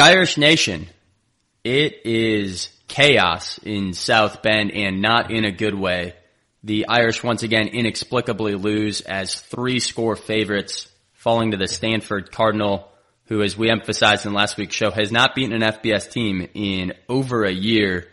[0.00, 0.88] Gyrish Nation,
[1.62, 6.14] it is chaos in South Bend and not in a good way.
[6.64, 12.90] The Irish once again inexplicably lose as three score favorites falling to the Stanford Cardinal,
[13.26, 16.94] who as we emphasized in last week's show has not beaten an FBS team in
[17.06, 18.08] over a year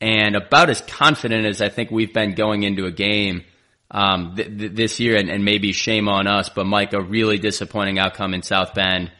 [0.00, 3.44] and about as confident as I think we've been going into a game
[3.90, 7.36] um, th- th- this year and, and maybe shame on us, but Mike, a really
[7.36, 9.12] disappointing outcome in South Bend.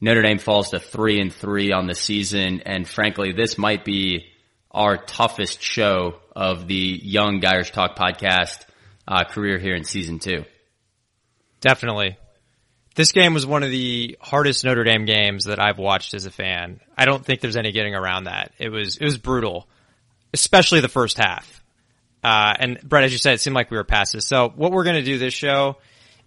[0.00, 4.26] Notre Dame falls to three and three on the season, and frankly, this might be
[4.70, 8.64] our toughest show of the Young Irish Talk podcast
[9.08, 10.44] uh, career here in season two.
[11.60, 12.16] Definitely.
[12.94, 16.30] This game was one of the hardest Notre Dame games that I've watched as a
[16.30, 16.80] fan.
[16.96, 18.52] I don't think there's any getting around that.
[18.58, 19.68] It was it was brutal,
[20.32, 21.62] especially the first half.
[22.22, 24.26] Uh, and Brett, as you said, it seemed like we were past this.
[24.26, 25.76] So what we're gonna do this show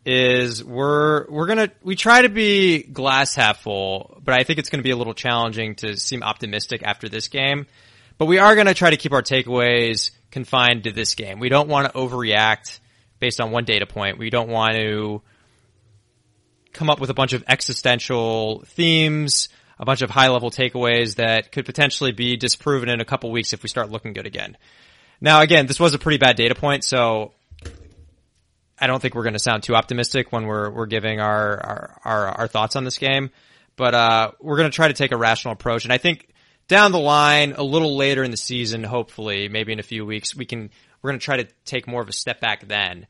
[0.06, 4.70] is we're we're gonna we try to be glass half full, but I think it's
[4.70, 7.68] gonna be a little challenging to seem optimistic after this game.
[8.18, 11.40] But we are gonna try to keep our takeaways confined to this game.
[11.40, 12.80] We don't want to overreact
[13.20, 14.18] based on one data point.
[14.18, 15.22] We don't want to
[16.74, 21.52] come up with a bunch of existential themes, a bunch of high level takeaways that
[21.52, 24.58] could potentially be disproven in a couple weeks if we start looking good again.
[25.20, 27.34] Now, again, this was a pretty bad data point, so
[28.82, 32.02] I don't think we're going to sound too optimistic when we're we're giving our our
[32.04, 33.30] our, our thoughts on this game,
[33.76, 35.86] but uh, we're going to try to take a rational approach.
[35.86, 36.28] And I think
[36.68, 40.36] down the line, a little later in the season, hopefully, maybe in a few weeks,
[40.36, 40.72] we can
[41.02, 43.08] we're going to try to take more of a step back then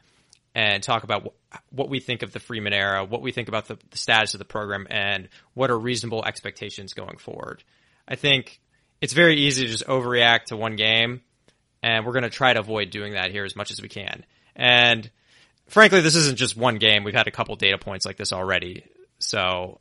[0.54, 1.34] and talk about what,
[1.70, 4.40] what we think of the Freeman era, what we think about the, the status of
[4.40, 7.64] the program, and what are reasonable expectations going forward.
[8.08, 8.60] I think
[9.00, 11.22] it's very easy to just overreact to one game,
[11.82, 14.26] and we're going to try to avoid doing that here as much as we can.
[14.56, 15.10] And
[15.72, 17.04] frankly, this isn't just one game.
[17.04, 18.84] We've had a couple data points like this already.
[19.20, 19.80] So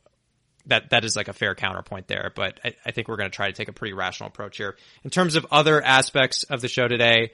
[0.67, 3.35] that, that is like a fair counterpoint there, but I, I think we're going to
[3.35, 4.77] try to take a pretty rational approach here.
[5.03, 7.31] In terms of other aspects of the show today,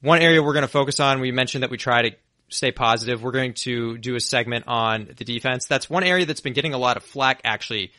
[0.00, 2.16] one area we're going to focus on, we mentioned that we try to
[2.50, 3.22] stay positive.
[3.22, 5.66] We're going to do a segment on the defense.
[5.66, 7.92] That's one area that's been getting a lot of flack actually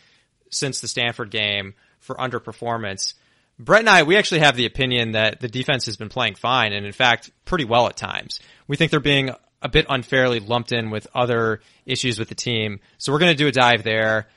[0.51, 3.13] since the Stanford game for underperformance.
[3.57, 6.73] Brett and I, we actually have the opinion that the defense has been playing fine
[6.73, 8.39] and in fact pretty well at times.
[8.67, 9.31] We think they're being
[9.61, 12.79] a bit unfairly lumped in with other issues with the team.
[12.97, 14.27] So we're going to do a dive there.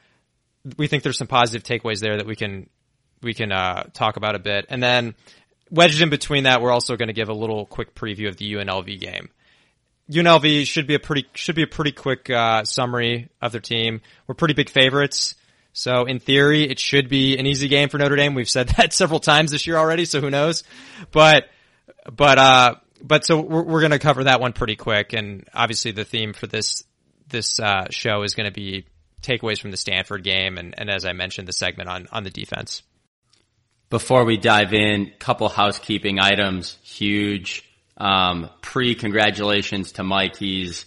[0.76, 2.68] We think there's some positive takeaways there that we can
[3.22, 5.14] we can uh, talk about a bit, and then
[5.70, 8.52] wedged in between that, we're also going to give a little quick preview of the
[8.52, 9.28] UNLV game.
[10.10, 14.00] UNLV should be a pretty should be a pretty quick uh, summary of their team.
[14.26, 15.34] We're pretty big favorites,
[15.72, 18.34] so in theory, it should be an easy game for Notre Dame.
[18.34, 20.64] We've said that several times this year already, so who knows?
[21.12, 21.48] But
[22.10, 25.92] but uh, but so we're, we're going to cover that one pretty quick, and obviously
[25.92, 26.84] the theme for this
[27.28, 28.86] this uh, show is going to be
[29.22, 32.30] takeaways from the Stanford game, and, and as I mentioned, the segment on on the
[32.30, 32.82] defense.
[33.90, 36.76] Before we dive in, couple housekeeping items.
[36.82, 37.64] Huge
[37.96, 40.36] um, pre congratulations to Mike.
[40.36, 40.84] He's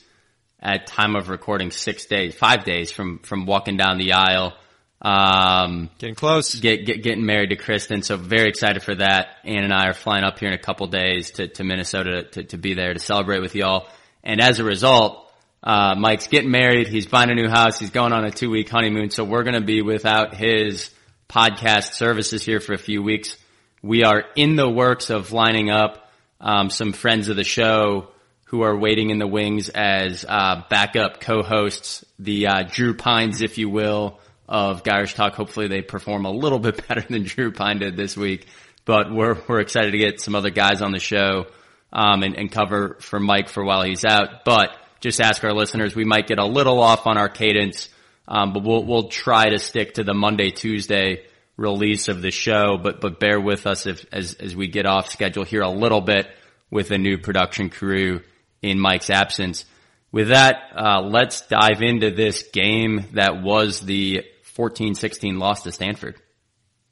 [0.59, 4.53] at time of recording six days, five days from from walking down the aisle.
[5.01, 6.53] Um, getting close.
[6.55, 8.03] Get, get, getting married to Kristen.
[8.03, 9.29] So very excited for that.
[9.43, 12.43] Ann and I are flying up here in a couple days to, to Minnesota to,
[12.43, 13.87] to be there to celebrate with y'all.
[14.23, 15.27] And as a result,
[15.63, 16.87] uh, Mike's getting married.
[16.87, 17.79] He's buying a new house.
[17.79, 19.09] He's going on a two week honeymoon.
[19.09, 20.91] So we're going to be without his
[21.27, 23.37] podcast services here for a few weeks.
[23.81, 28.09] We are in the works of lining up, um, some friends of the show
[28.45, 33.57] who are waiting in the wings as, uh, backup co-hosts, the, uh, Drew Pynes, if
[33.57, 34.19] you will,
[34.51, 35.35] of Gyrish Talk.
[35.35, 38.45] Hopefully they perform a little bit better than Drew Pyne did this week,
[38.85, 41.47] but we're, we're excited to get some other guys on the show,
[41.93, 44.43] um, and, and cover for Mike for while he's out.
[44.43, 47.89] But just ask our listeners, we might get a little off on our cadence,
[48.27, 51.23] um, but we'll, we'll try to stick to the Monday, Tuesday
[51.55, 55.09] release of the show, but, but bear with us if, as, as we get off
[55.09, 56.27] schedule here a little bit
[56.69, 58.21] with a new production crew
[58.61, 59.63] in Mike's absence.
[60.11, 64.25] With that, uh, let's dive into this game that was the
[64.61, 66.21] 14-16 loss to Stanford.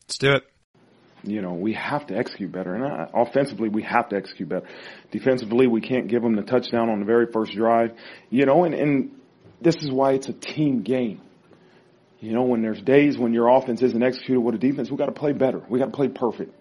[0.07, 0.43] Let's do it.
[1.23, 2.73] You know, we have to execute better.
[2.73, 4.67] And uh, offensively, we have to execute better.
[5.11, 7.91] Defensively, we can't give them the touchdown on the very first drive.
[8.29, 9.11] You know, and, and
[9.61, 11.21] this is why it's a team game.
[12.21, 15.05] You know, when there's days when your offense isn't executed with a defense, we got
[15.05, 15.61] to play better.
[15.69, 16.53] We got to play perfect.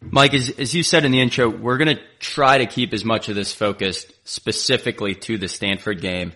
[0.00, 3.04] Mike, as, as you said in the intro, we're going to try to keep as
[3.04, 6.32] much of this focused specifically to the Stanford game.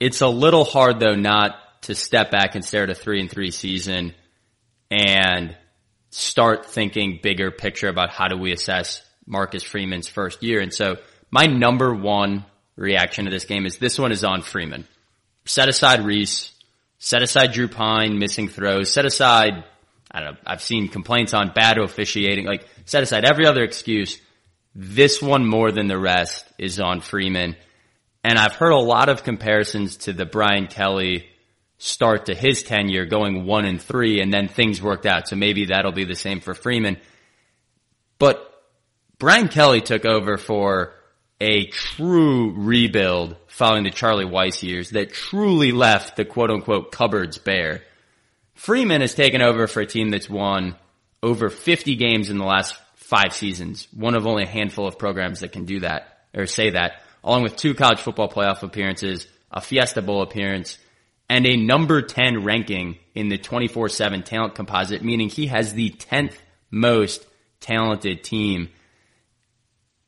[0.00, 3.30] It's a little hard though not to step back and stare at a three and
[3.30, 4.14] three season
[4.90, 5.56] and
[6.10, 10.60] start thinking bigger picture about how do we assess Marcus Freeman's first year.
[10.60, 10.96] And so
[11.30, 12.44] my number one
[12.76, 14.86] reaction to this game is this one is on Freeman.
[15.44, 16.52] Set aside Rees,
[16.98, 18.90] Set aside Drew Pyne missing throws.
[18.90, 19.64] Set aside,
[20.10, 22.46] I don't know, I've seen complaints on bad officiating.
[22.46, 24.20] Like, set aside every other excuse.
[24.74, 27.56] This one more than the rest is on Freeman.
[28.24, 31.26] And I've heard a lot of comparisons to the Brian Kelly
[31.78, 35.28] start to his tenure going one and three and then things worked out.
[35.28, 36.96] So maybe that'll be the same for Freeman.
[38.18, 38.42] But
[39.18, 40.94] Brian Kelly took over for
[41.40, 47.38] a true rebuild following the Charlie Weis years that truly left the quote unquote cupboards
[47.38, 47.82] bare.
[48.54, 50.76] Freeman has taken over for a team that's won
[51.22, 53.86] over 50 games in the last five seasons.
[53.92, 57.42] One of only a handful of programs that can do that or say that along
[57.42, 60.78] with two college football playoff appearances, a Fiesta Bowl appearance,
[61.28, 66.34] and a number 10 ranking in the 24-7 talent composite, meaning he has the 10th
[66.70, 67.26] most
[67.60, 68.68] talented team.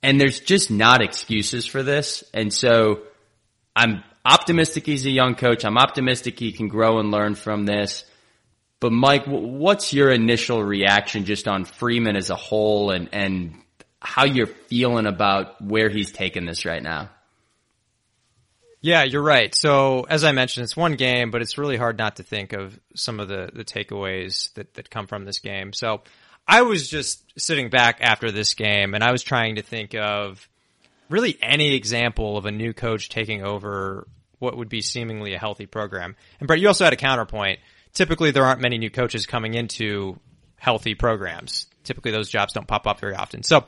[0.02, 2.22] And there's just not excuses for this.
[2.32, 3.02] And so
[3.74, 5.64] I'm optimistic he's a young coach.
[5.64, 8.04] I'm optimistic he can grow and learn from this.
[8.80, 13.54] But Mike, what's your initial reaction just on Freeman as a whole and, and
[14.00, 17.10] how you're feeling about where he's taken this right now?
[18.80, 19.54] Yeah, you're right.
[19.54, 22.78] So as I mentioned, it's one game, but it's really hard not to think of
[22.94, 25.72] some of the, the takeaways that, that come from this game.
[25.72, 26.02] So
[26.46, 30.48] I was just sitting back after this game and I was trying to think of
[31.08, 34.06] really any example of a new coach taking over
[34.38, 36.14] what would be seemingly a healthy program.
[36.38, 37.58] And Brett, you also had a counterpoint.
[37.92, 40.20] Typically there aren't many new coaches coming into
[40.56, 41.66] healthy programs.
[41.82, 43.42] Typically those jobs don't pop up very often.
[43.42, 43.64] So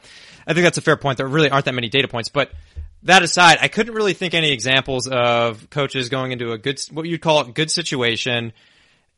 [0.47, 1.19] I think that's a fair point.
[1.19, 2.53] There really aren't that many data points, but
[3.05, 7.07] that aside, I couldn't really think any examples of coaches going into a good, what
[7.07, 8.53] you'd call a good situation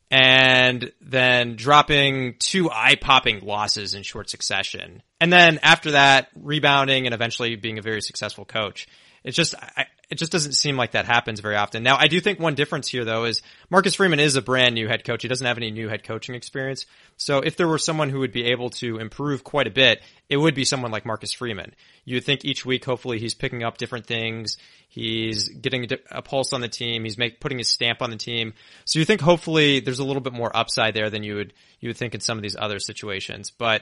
[0.09, 5.01] and then dropping two eye-popping losses in short succession.
[5.19, 8.87] And then after that, rebounding and eventually being a very successful coach.
[9.23, 11.81] It's just, I, it just doesn't seem like that happens very often.
[11.81, 14.87] Now, I do think one difference here though is Marcus Freeman is a brand new
[14.87, 15.23] head coach.
[15.23, 16.85] He doesn't have any new head coaching experience.
[17.17, 20.37] So if there were someone who would be able to improve quite a bit, it
[20.37, 21.73] would be someone like Marcus Freeman.
[22.05, 24.59] You would think each week, hopefully he's picking up different things.
[24.87, 27.05] He's getting a pulse on the team.
[27.05, 28.53] He's make, putting his stamp on the team.
[28.85, 31.89] So you think hopefully there's a little bit more upside there than you would, you
[31.89, 33.49] would think in some of these other situations.
[33.49, 33.81] But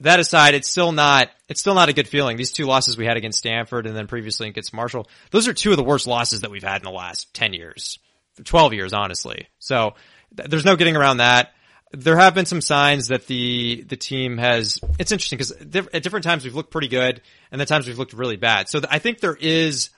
[0.00, 2.36] that aside, it's still not, it's still not a good feeling.
[2.36, 5.70] These two losses we had against Stanford and then previously against Marshall, those are two
[5.70, 7.98] of the worst losses that we've had in the last 10 years,
[8.44, 9.48] 12 years, honestly.
[9.58, 9.94] So
[10.36, 11.52] th- there's no getting around that.
[11.92, 16.24] There have been some signs that the, the team has, it's interesting because at different
[16.24, 18.68] times we've looked pretty good and the times we've looked really bad.
[18.68, 19.90] So th- I think there is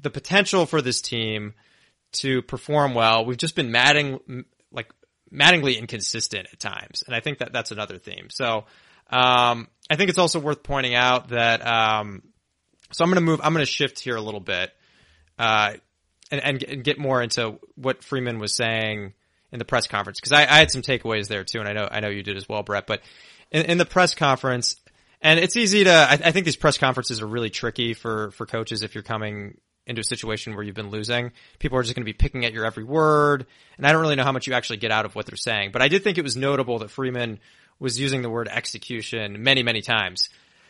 [0.00, 1.54] the potential for this team
[2.10, 3.24] to perform well.
[3.24, 4.92] We've just been madding, like,
[5.30, 7.02] maddeningly inconsistent at times.
[7.06, 8.28] And I think that that's another theme.
[8.30, 8.64] So,
[9.10, 12.22] um, I think it's also worth pointing out that, um,
[12.92, 14.70] so I'm going to move, I'm going to shift here a little bit,
[15.38, 15.74] uh,
[16.30, 19.14] and, and, and, get more into what Freeman was saying
[19.50, 20.20] in the press conference.
[20.20, 21.60] Cause I, I, had some takeaways there too.
[21.60, 23.00] And I know, I know you did as well, Brett, but
[23.50, 24.76] in, in the press conference,
[25.22, 28.44] and it's easy to, I, I think these press conferences are really tricky for, for
[28.44, 29.56] coaches if you're coming
[29.86, 31.32] into a situation where you've been losing.
[31.58, 33.46] People are just going to be picking at your every word.
[33.78, 35.70] And I don't really know how much you actually get out of what they're saying,
[35.72, 37.40] but I did think it was notable that Freeman
[37.78, 40.28] was using the word execution many, many times.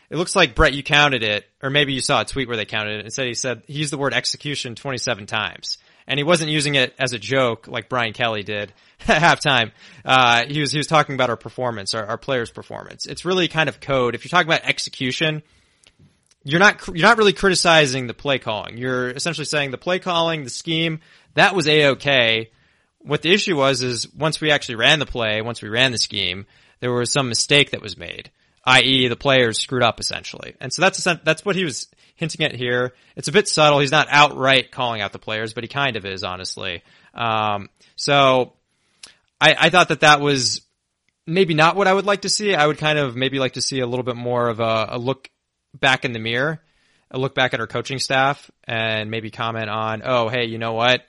[0.09, 2.65] It looks like Brett, you counted it, or maybe you saw a tweet where they
[2.65, 5.77] counted it and said he said he used the word execution 27 times.
[6.07, 8.73] And he wasn't using it as a joke like Brian Kelly did
[9.07, 9.71] at halftime.
[10.03, 13.05] Uh, he was, he was talking about our performance, our, our players' performance.
[13.05, 14.15] It's really kind of code.
[14.15, 15.43] If you're talking about execution,
[16.43, 18.77] you're not, you're not really criticizing the play calling.
[18.77, 21.01] You're essentially saying the play calling, the scheme,
[21.35, 22.49] that was a-okay.
[22.99, 25.99] What the issue was is once we actually ran the play, once we ran the
[25.99, 26.47] scheme,
[26.79, 28.31] there was some mistake that was made,
[28.65, 29.07] i.e.
[29.07, 30.55] the players screwed up essentially.
[30.59, 32.93] And so that's, that's what he was hinting at here.
[33.15, 33.79] It's a bit subtle.
[33.79, 36.83] He's not outright calling out the players, but he kind of is, honestly.
[37.13, 38.53] Um, so
[39.39, 40.61] I, I thought that that was
[41.25, 42.55] maybe not what I would like to see.
[42.55, 44.97] I would kind of maybe like to see a little bit more of a, a
[44.99, 45.29] look
[45.73, 46.61] back in the mirror,
[47.11, 50.73] a look back at our coaching staff and maybe comment on, oh, hey, you know
[50.73, 51.03] what?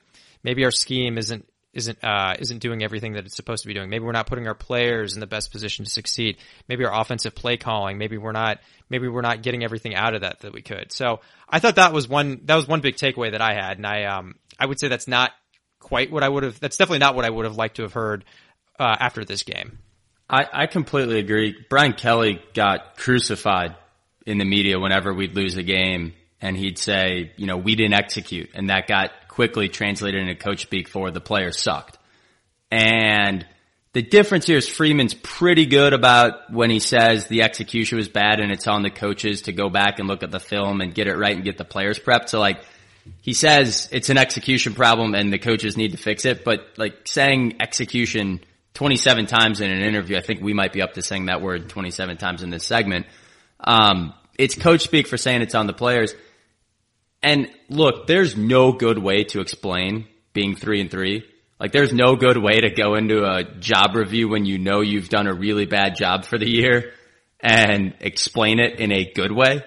[0.44, 3.90] Maybe our scheme isn't isn't uh, isn't doing everything that it's supposed to be doing.
[3.90, 6.38] Maybe we're not putting our players in the best position to succeed.
[6.68, 7.98] Maybe our offensive play calling.
[7.98, 8.58] Maybe we're not.
[8.88, 10.92] Maybe we're not getting everything out of that that we could.
[10.92, 12.40] So I thought that was one.
[12.44, 15.08] That was one big takeaway that I had, and I um I would say that's
[15.08, 15.32] not
[15.78, 16.60] quite what I would have.
[16.60, 18.24] That's definitely not what I would have liked to have heard
[18.78, 19.78] uh, after this game.
[20.28, 21.56] I, I completely agree.
[21.68, 23.74] Brian Kelly got crucified
[24.26, 27.94] in the media whenever we'd lose a game, and he'd say, you know, we didn't
[27.94, 31.96] execute, and that got quickly translated into coach speak for the players sucked.
[32.72, 33.46] And
[33.92, 38.40] the difference here is Freeman's pretty good about when he says the execution was bad
[38.40, 41.06] and it's on the coaches to go back and look at the film and get
[41.06, 42.28] it right and get the players prepped.
[42.28, 42.60] So like,
[43.22, 47.06] he says it's an execution problem and the coaches need to fix it, but like
[47.06, 48.40] saying execution
[48.74, 51.68] 27 times in an interview, I think we might be up to saying that word
[51.68, 53.06] 27 times in this segment.
[53.60, 56.14] Um, it's coach speak for saying it's on the players.
[57.22, 61.24] And look, there's no good way to explain being three and three.
[61.58, 65.10] Like there's no good way to go into a job review when you know you've
[65.10, 66.92] done a really bad job for the year
[67.38, 69.62] and explain it in a good way.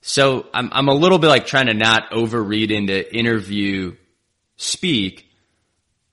[0.00, 3.96] So I'm, I'm a little bit like trying to not overread into interview
[4.56, 5.28] speak,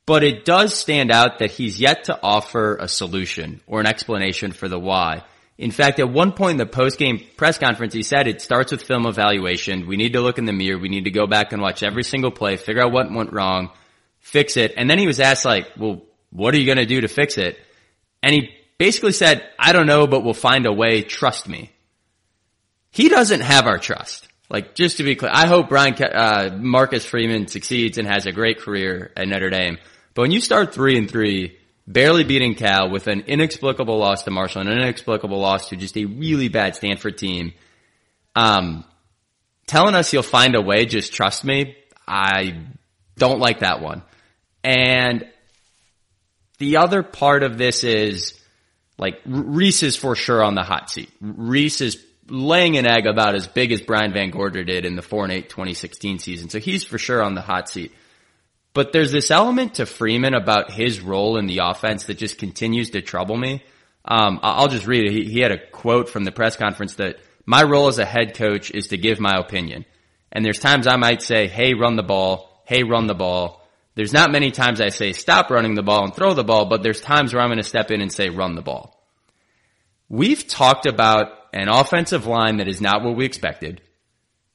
[0.05, 4.51] but it does stand out that he's yet to offer a solution or an explanation
[4.51, 5.23] for the why.
[5.57, 8.83] In fact, at one point in the post-game press conference, he said it starts with
[8.83, 9.85] film evaluation.
[9.85, 10.79] We need to look in the mirror.
[10.79, 13.69] We need to go back and watch every single play, figure out what went wrong,
[14.19, 14.73] fix it.
[14.75, 17.37] And then he was asked like, well, what are you going to do to fix
[17.37, 17.59] it?
[18.23, 21.03] And he basically said, I don't know, but we'll find a way.
[21.03, 21.71] Trust me.
[22.89, 24.27] He doesn't have our trust.
[24.49, 28.31] Like, just to be clear, I hope Brian, uh, Marcus Freeman succeeds and has a
[28.31, 29.77] great career at Notre Dame.
[30.13, 31.57] But when you start three and three,
[31.87, 35.97] barely beating Cal with an inexplicable loss to Marshall and an inexplicable loss to just
[35.97, 37.53] a really bad Stanford team.
[38.35, 38.85] Um,
[39.67, 41.75] telling us you'll find a way, just trust me.
[42.07, 42.57] I
[43.17, 44.03] don't like that one.
[44.63, 45.27] And
[46.57, 48.39] the other part of this is
[48.97, 51.09] like Rees is for sure on the hot seat.
[51.19, 55.01] Rees is laying an egg about as big as Brian Van Gorder did in the
[55.01, 56.49] 4 and 8 2016 season.
[56.49, 57.91] So he's for sure on the hot seat.
[58.73, 62.91] But there's this element to Freeman about his role in the offense that just continues
[62.91, 63.63] to trouble me.
[64.05, 65.11] Um, I'll just read it.
[65.11, 68.35] He, he had a quote from the press conference that my role as a head
[68.35, 69.85] coach is to give my opinion.
[70.31, 72.63] And there's times I might say, Hey, run the ball.
[72.65, 73.61] Hey, run the ball.
[73.95, 76.81] There's not many times I say stop running the ball and throw the ball, but
[76.81, 78.99] there's times where I'm going to step in and say run the ball.
[80.09, 83.81] We've talked about an offensive line that is not what we expected.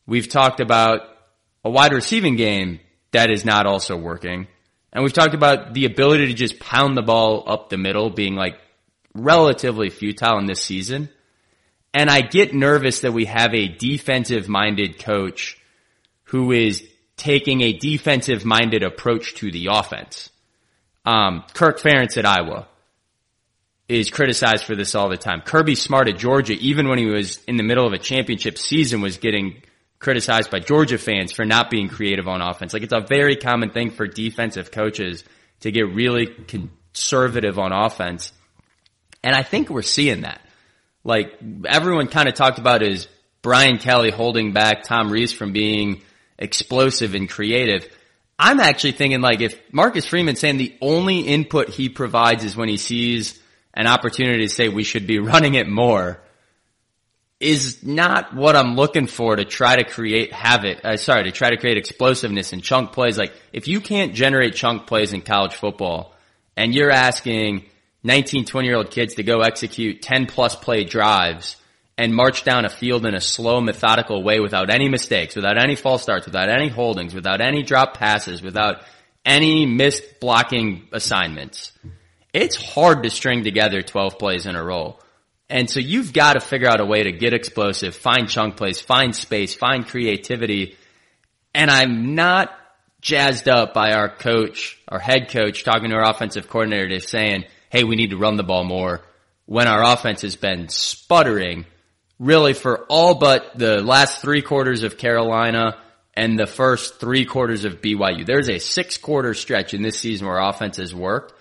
[0.07, 1.03] We've talked about
[1.65, 2.81] a wide receiving game
[3.13, 4.47] that is not also working.
[4.93, 8.35] And we've talked about the ability to just pound the ball up the middle being
[8.35, 8.59] like
[9.15, 11.09] relatively futile in this season.
[11.93, 15.59] And I get nervous that we have a defensive minded coach
[16.25, 16.87] who is
[17.17, 20.31] taking a defensive minded approach to the offense.
[21.05, 22.69] Um, Kirk Ferentz at Iowa
[23.89, 25.41] is criticized for this all the time.
[25.41, 29.01] Kirby Smart at Georgia, even when he was in the middle of a championship season,
[29.01, 29.63] was getting
[29.99, 32.73] criticized by Georgia fans for not being creative on offense.
[32.73, 35.25] Like it's a very common thing for defensive coaches
[35.61, 38.33] to get really conservative on offense.
[39.25, 40.41] And I think we're seeing that.
[41.05, 43.09] Like everyone kind of talked about is
[43.43, 46.03] Brian Kelly holding back Tom Rees from being
[46.39, 47.89] explosive and creative.
[48.39, 52.69] I'm actually thinking like if Marcus Freeman saying the only input he provides is when
[52.69, 53.41] he sees
[53.75, 56.21] an opportunity to say we should be running it more,
[57.41, 60.81] is not what I'm looking for to try to create havoc.
[60.85, 63.17] Uh, sorry, to try to create explosiveness and chunk plays.
[63.17, 66.15] Like if you can't generate chunk plays in college football
[66.57, 67.67] and you're asking
[68.03, 71.57] 19, 20 year old kids to go execute 10 plus play drives
[71.97, 75.77] and march down a field in a slow, methodical way without any mistakes, without any
[75.77, 78.83] false starts, without any holdings, without any drop passes, without
[79.25, 81.73] any missed blocking assignments.
[82.33, 84.99] It's hard to string together 12 plays in a row.
[85.51, 88.81] And so you've got to figure out a way to get explosive, find chunk plays,
[88.81, 90.77] find space, find creativity.
[91.55, 92.53] And I'm not
[93.01, 97.45] jazzed up by our coach, our head coach talking to our offensive coordinator to saying,
[97.71, 99.03] Hey, we need to run the ball more
[99.47, 101.65] when our offense has been sputtering
[102.19, 105.79] really for all but the last three quarters of Carolina
[106.15, 108.27] and the first three quarters of BYU.
[108.27, 111.33] There's a six quarter stretch in this season where offense has worked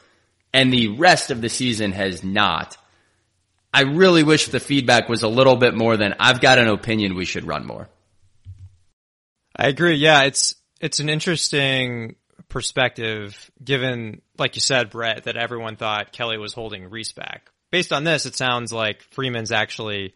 [0.53, 2.77] and the rest of the season has not.
[3.73, 7.15] I really wish the feedback was a little bit more than I've got an opinion
[7.15, 7.89] we should run more.
[9.55, 9.95] I agree.
[9.95, 12.15] Yeah, it's it's an interesting
[12.49, 17.49] perspective given like you said Brett that everyone thought Kelly was holding Rees back.
[17.71, 20.13] Based on this, it sounds like Freeman's actually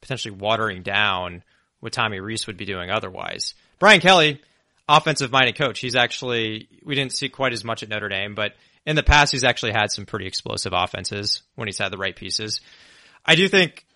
[0.00, 1.42] potentially watering down
[1.80, 3.54] what Tommy Rees would be doing otherwise.
[3.78, 4.40] Brian Kelly,
[4.88, 8.52] offensive minded coach, he's actually we didn't see quite as much at Notre Dame, but
[8.86, 12.16] in the past he's actually had some pretty explosive offenses when he's had the right
[12.16, 12.60] pieces.
[13.24, 13.86] I do think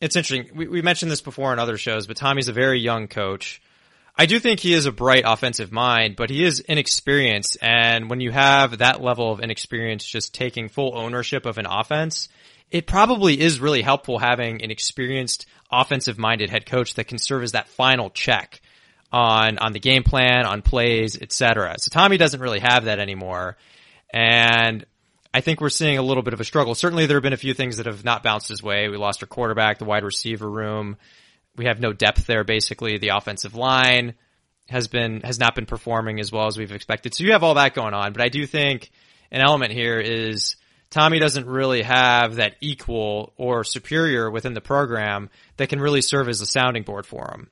[0.00, 0.56] it's interesting.
[0.56, 3.60] We, we mentioned this before on other shows, but Tommy's a very young coach.
[4.16, 7.58] I do think he is a bright offensive mind, but he is inexperienced.
[7.62, 12.28] And when you have that level of inexperience just taking full ownership of an offense,
[12.70, 17.42] it probably is really helpful having an experienced offensive minded head coach that can serve
[17.42, 18.60] as that final check
[19.12, 21.76] on, on the game plan, on plays, etc.
[21.78, 23.56] So Tommy doesn't really have that anymore.
[24.12, 24.84] And
[25.32, 26.74] I think we're seeing a little bit of a struggle.
[26.74, 28.88] Certainly there have been a few things that have not bounced his way.
[28.88, 30.96] We lost our quarterback, the wide receiver room.
[31.56, 34.14] We have no depth there, basically, the offensive line.
[34.70, 37.14] has been has not been performing as well as we've expected.
[37.14, 38.90] So you have all that going on, but I do think
[39.30, 40.56] an element here is
[40.90, 46.28] Tommy doesn't really have that equal or superior within the program that can really serve
[46.28, 47.50] as a sounding board for him.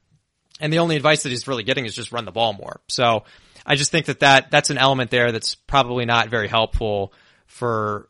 [0.60, 2.80] And the only advice that he's really getting is just run the ball more.
[2.88, 3.24] So
[3.68, 7.12] I just think that, that that's an element there that's probably not very helpful
[7.46, 8.08] for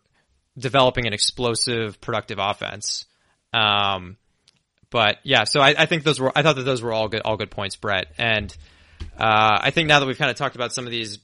[0.57, 3.07] developing an explosive, productive offense.
[3.53, 4.17] Um,
[4.91, 7.23] but yeah, so I, I, think those were, I thought that those were all good,
[7.25, 8.07] all good points, Brett.
[8.19, 8.57] And,
[9.19, 11.19] uh, I think now that we've kind of talked about some of these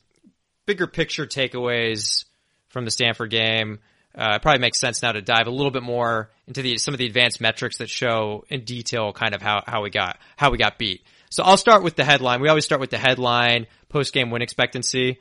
[0.66, 2.24] bigger picture takeaways
[2.68, 3.78] from the Stanford game,
[4.16, 6.92] uh, it probably makes sense now to dive a little bit more into the, some
[6.92, 10.50] of the advanced metrics that show in detail kind of how, how we got, how
[10.50, 11.02] we got beat.
[11.34, 12.40] So I'll start with the headline.
[12.40, 15.18] We always start with the headline, post game win expectancy.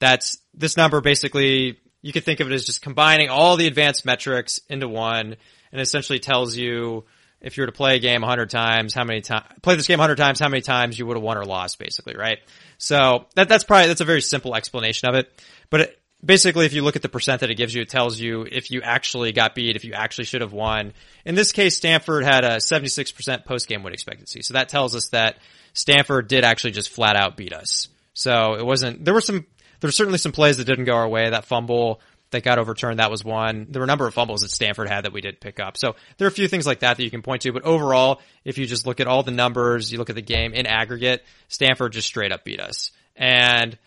[0.00, 4.04] That's this number basically, you could think of it as just combining all the advanced
[4.04, 5.36] metrics into one
[5.70, 7.04] and essentially tells you
[7.40, 10.00] if you were to play a game 100 times, how many times, play this game
[10.00, 12.38] 100 times, how many times you would have won or lost basically, right?
[12.78, 15.30] So that, that's probably, that's a very simple explanation of it.
[15.70, 18.18] But it, basically if you look at the percent that it gives you, it tells
[18.18, 20.92] you if you actually got beat, if you actually should have won.
[21.24, 24.42] In this case, Stanford had a 76% post-game win expectancy.
[24.42, 25.38] So that tells us that
[25.72, 27.88] Stanford did actually just flat out beat us.
[28.14, 29.46] So it wasn't, there were some,
[29.80, 31.30] there were certainly some plays that didn't go our way.
[31.30, 32.00] That fumble
[32.30, 33.66] that got overturned, that was one.
[33.68, 35.76] There were a number of fumbles that Stanford had that we did pick up.
[35.76, 38.20] So there are a few things like that that you can point to, but overall,
[38.44, 41.24] if you just look at all the numbers, you look at the game in aggregate,
[41.48, 42.90] Stanford just straight up beat us.
[43.16, 43.78] And,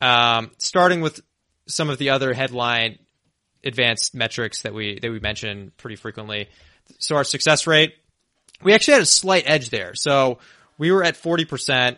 [0.00, 1.20] um, starting with
[1.70, 2.98] some of the other headline
[3.64, 6.48] advanced metrics that we that we mention pretty frequently.
[6.98, 7.94] So our success rate,
[8.62, 9.94] we actually had a slight edge there.
[9.94, 10.38] So
[10.78, 11.96] we were at 40%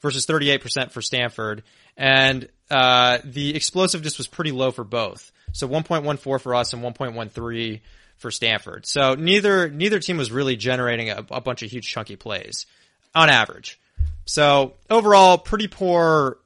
[0.00, 1.64] versus 38% for Stanford,
[1.96, 5.32] and uh, the explosiveness was pretty low for both.
[5.52, 7.80] So 1.14 for us and 1.13
[8.18, 8.86] for Stanford.
[8.86, 12.66] So neither neither team was really generating a, a bunch of huge chunky plays
[13.14, 13.80] on average.
[14.24, 16.38] So overall, pretty poor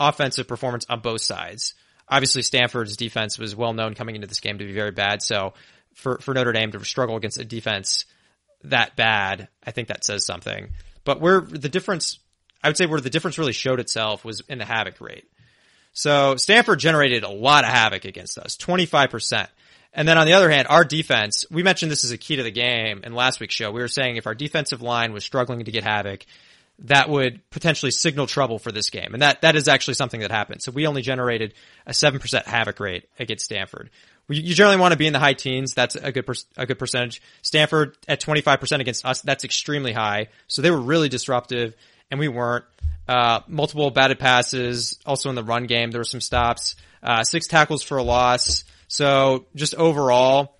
[0.00, 1.74] offensive performance on both sides
[2.10, 5.22] obviously Stanford's defense was well known coming into this game to be very bad.
[5.22, 5.54] So
[5.94, 8.04] for, for Notre Dame to struggle against a defense
[8.64, 10.70] that bad, I think that says something.
[11.04, 12.18] But where the difference,
[12.62, 15.24] I would say where the difference really showed itself was in the havoc rate.
[15.92, 19.48] So Stanford generated a lot of havoc against us, 25%.
[19.92, 22.44] And then on the other hand, our defense, we mentioned this as a key to
[22.44, 23.72] the game in last week's show.
[23.72, 26.24] We were saying if our defensive line was struggling to get havoc,
[26.84, 29.10] that would potentially signal trouble for this game.
[29.12, 30.62] And that, that is actually something that happened.
[30.62, 31.54] So we only generated
[31.86, 33.90] a 7% havoc rate against Stanford.
[34.28, 35.74] You generally want to be in the high teens.
[35.74, 36.24] That's a good,
[36.56, 37.20] a good percentage.
[37.42, 40.28] Stanford at 25% against us, that's extremely high.
[40.46, 41.74] So they were really disruptive
[42.10, 42.64] and we weren't.
[43.08, 44.98] Uh, multiple batted passes.
[45.04, 46.76] Also in the run game, there were some stops.
[47.02, 48.64] Uh, six tackles for a loss.
[48.86, 50.56] So just overall,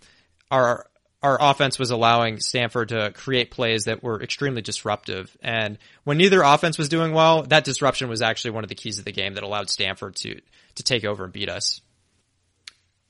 [0.51, 0.87] our
[1.23, 5.37] our offense was allowing Stanford to create plays that were extremely disruptive.
[5.43, 8.99] And when neither offense was doing well, that disruption was actually one of the keys
[8.99, 10.41] of the game that allowed Stanford to,
[10.77, 11.83] to take over and beat us.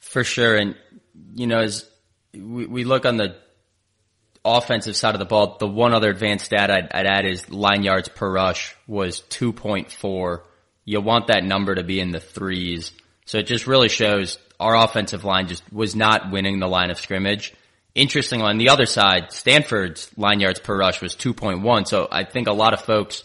[0.00, 0.56] For sure.
[0.56, 0.76] And,
[1.34, 1.88] you know, as
[2.32, 3.36] we, we look on the
[4.44, 7.84] offensive side of the ball, the one other advanced stat I'd, I'd add is line
[7.84, 10.40] yards per rush was 2.4.
[10.84, 12.90] You want that number to be in the threes.
[13.24, 16.98] So it just really shows our offensive line just was not winning the line of
[16.98, 17.54] scrimmage
[17.94, 21.88] Interesting on the other side, Stanford's line yards per rush was 2.1.
[21.88, 23.24] So I think a lot of folks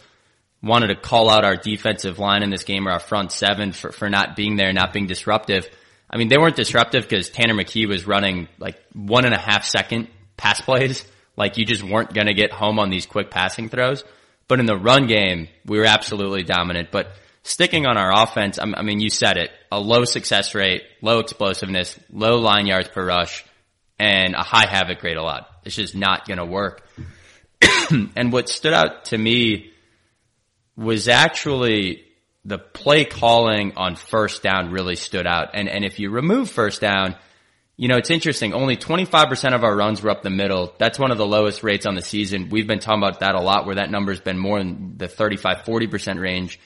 [0.63, 3.91] wanted to call out our defensive line in this game or our front seven for,
[3.91, 5.69] for not being there, not being disruptive.
[6.09, 9.65] I mean, they weren't disruptive because Tanner McKee was running like one and a half
[9.65, 11.05] second pass plays.
[11.37, 14.05] Like you just weren't going to get home on these quick passing throws.
[14.47, 16.91] But in the run game, we were absolutely dominant.
[16.91, 17.11] But
[17.43, 21.99] sticking on our offense, I mean, you said it, a low success rate, low explosiveness,
[22.09, 23.43] low line yards per rush
[23.99, 25.49] and a high havoc rate lot.
[25.63, 26.87] It's just not going to work.
[28.15, 29.71] and what stood out to me
[30.75, 32.03] was actually
[32.43, 35.49] the play calling on first down really stood out.
[35.53, 37.15] And, and if you remove first down,
[37.77, 38.53] you know, it's interesting.
[38.53, 40.73] Only 25% of our runs were up the middle.
[40.77, 42.49] That's one of the lowest rates on the season.
[42.49, 45.63] We've been talking about that a lot where that number's been more in the 35,
[45.65, 46.59] 40% range.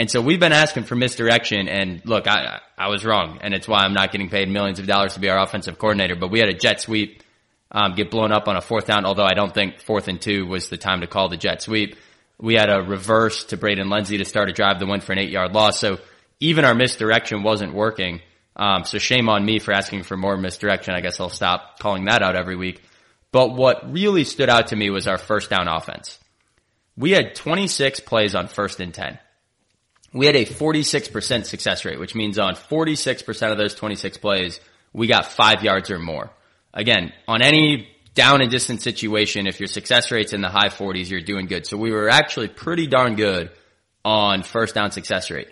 [0.00, 3.68] And so we've been asking for misdirection and look, I, I was wrong and it's
[3.68, 6.38] why I'm not getting paid millions of dollars to be our offensive coordinator, but we
[6.38, 7.22] had a jet sweep,
[7.70, 10.46] um, get blown up on a fourth down, although I don't think fourth and two
[10.46, 11.96] was the time to call the jet sweep.
[12.38, 15.18] We had a reverse to Braden Lenzy to start a drive that went for an
[15.18, 15.78] eight yard loss.
[15.78, 15.98] So
[16.40, 18.22] even our misdirection wasn't working.
[18.56, 20.94] Um, so shame on me for asking for more misdirection.
[20.94, 22.80] I guess I'll stop calling that out every week.
[23.32, 26.18] But what really stood out to me was our first down offense.
[26.96, 29.18] We had 26 plays on first and 10
[30.12, 34.60] we had a 46% success rate, which means on 46% of those 26 plays,
[34.92, 36.30] we got five yards or more.
[36.74, 41.10] Again, on any down and distance situation, if your success rate's in the high 40s,
[41.10, 41.66] you're doing good.
[41.66, 43.50] So we were actually pretty darn good
[44.04, 45.48] on first down success rate.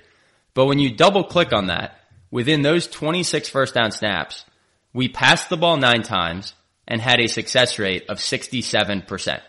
[0.55, 4.45] But when you double click on that, within those 26 first down snaps,
[4.93, 6.55] we passed the ball nine times
[6.87, 9.41] and had a success rate of 67%.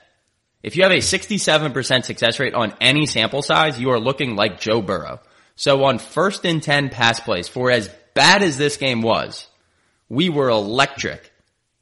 [0.61, 4.59] If you have a 67% success rate on any sample size, you are looking like
[4.59, 5.21] Joe Burrow.
[5.55, 9.47] So on first and 10 pass plays, for as bad as this game was,
[10.09, 11.31] we were electric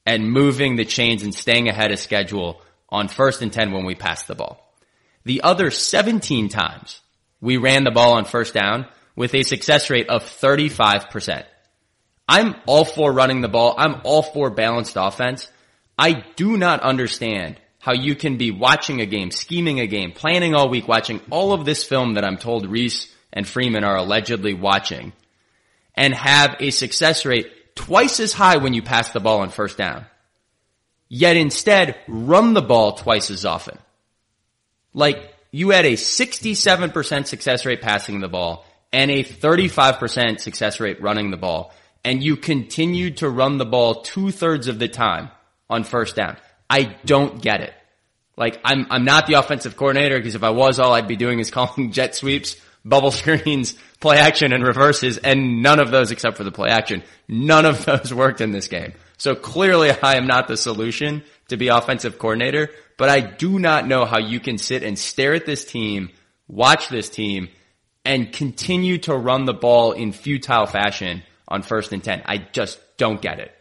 [0.05, 3.95] and moving the chains and staying ahead of schedule on first and 10 when we
[3.95, 4.63] passed the ball.
[5.25, 7.01] The other 17 times
[7.41, 11.43] we ran the ball on first down with a success rate of 35%.
[12.27, 13.73] I'm all for running the ball.
[13.77, 15.49] I'm all for balanced offense.
[15.97, 20.53] I do not understand how you can be watching a game, scheming a game, planning
[20.53, 24.53] all week, watching all of this film that I'm told Rees and Freeman are allegedly
[24.53, 25.13] watching
[25.95, 29.77] and have a success rate twice as high when you pass the ball on first
[29.77, 30.05] down.
[31.07, 33.77] Yet instead run the ball twice as often.
[34.93, 41.01] Like you had a 67% success rate passing the ball and a 35% success rate
[41.01, 41.73] running the ball
[42.03, 45.29] and you continued to run the ball two thirds of the time
[45.69, 46.35] on first down.
[46.69, 47.73] I don't get it.
[48.37, 51.39] Like I'm, I'm not the offensive coordinator because if I was, all I'd be doing
[51.39, 56.37] is calling jet sweeps, bubble screens, play action and reverses and none of those except
[56.37, 57.03] for the play action.
[57.27, 58.93] None of those worked in this game.
[59.17, 63.87] So clearly I am not the solution to be offensive coordinator, but I do not
[63.87, 66.11] know how you can sit and stare at this team,
[66.47, 67.49] watch this team
[68.05, 72.23] and continue to run the ball in futile fashion on first and 10.
[72.25, 73.51] I just don't get it.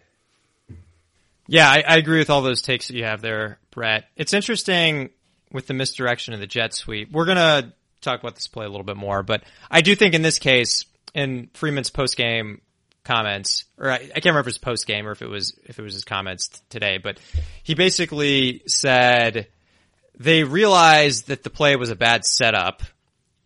[1.49, 4.05] Yeah, I, I, agree with all those takes that you have there, Brett.
[4.17, 5.11] It's interesting
[5.53, 7.13] with the misdirection of the jet sweep.
[7.13, 10.23] We're to talk about this play a little bit more, but I do think in
[10.23, 12.61] this case, in Freeman's post game
[13.05, 15.83] comments, or I, I, can't remember it post game or if it was, if it
[15.83, 17.21] was his comments t- today, but
[17.63, 19.47] he basically said
[20.19, 22.83] they realized that the play was a bad setup,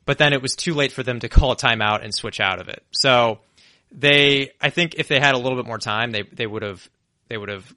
[0.07, 2.61] but then it was too late for them to call a timeout and switch out
[2.61, 2.83] of it.
[2.93, 3.41] So,
[3.93, 6.89] they, I think if they had a little bit more time, they, they would have,
[7.29, 7.75] they would have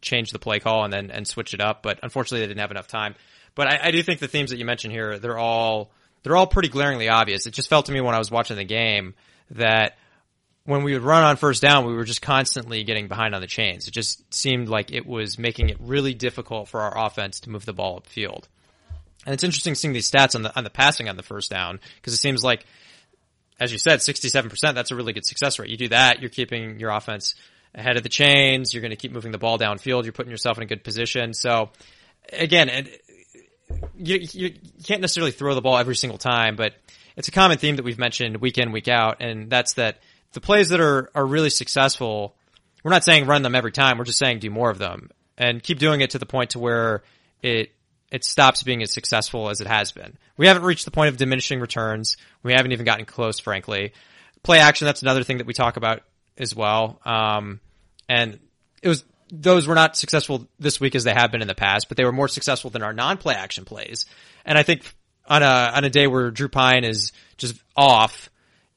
[0.00, 1.82] changed the play call and then, and switch it up.
[1.82, 3.14] But unfortunately they didn't have enough time.
[3.54, 5.90] But I, I do think the themes that you mentioned here, they're all,
[6.22, 7.46] they're all pretty glaringly obvious.
[7.46, 9.14] It just felt to me when I was watching the game
[9.50, 9.96] that
[10.64, 13.46] when we would run on first down, we were just constantly getting behind on the
[13.46, 13.88] chains.
[13.88, 17.64] It just seemed like it was making it really difficult for our offense to move
[17.64, 18.44] the ball upfield.
[19.24, 21.80] And it's interesting seeing these stats on the on the passing on the first down
[21.96, 22.64] because it seems like
[23.60, 25.70] as you said, 67%, that's a really good success rate.
[25.70, 27.34] You do that, you're keeping your offense
[27.74, 28.72] ahead of the chains.
[28.72, 30.04] You're going to keep moving the ball downfield.
[30.04, 31.34] You're putting yourself in a good position.
[31.34, 31.70] So
[32.32, 32.88] again,
[33.96, 34.54] you, you
[34.84, 36.74] can't necessarily throw the ball every single time, but
[37.16, 39.20] it's a common theme that we've mentioned week in, week out.
[39.20, 39.98] And that's that
[40.32, 42.36] the plays that are, are really successful,
[42.82, 43.98] we're not saying run them every time.
[43.98, 46.58] We're just saying do more of them and keep doing it to the point to
[46.58, 47.02] where
[47.42, 47.70] it
[48.10, 50.16] it stops being as successful as it has been.
[50.38, 52.16] We haven't reached the point of diminishing returns.
[52.42, 53.92] We haven't even gotten close, frankly.
[54.42, 56.02] Play action, that's another thing that we talk about
[56.38, 57.00] as well.
[57.04, 57.60] Um,
[58.08, 58.38] and
[58.82, 61.88] it was, those were not successful this week as they have been in the past,
[61.88, 64.06] but they were more successful than our non-play action plays.
[64.44, 64.90] And I think
[65.26, 68.30] on a, on a day where Drew Pyne is just off,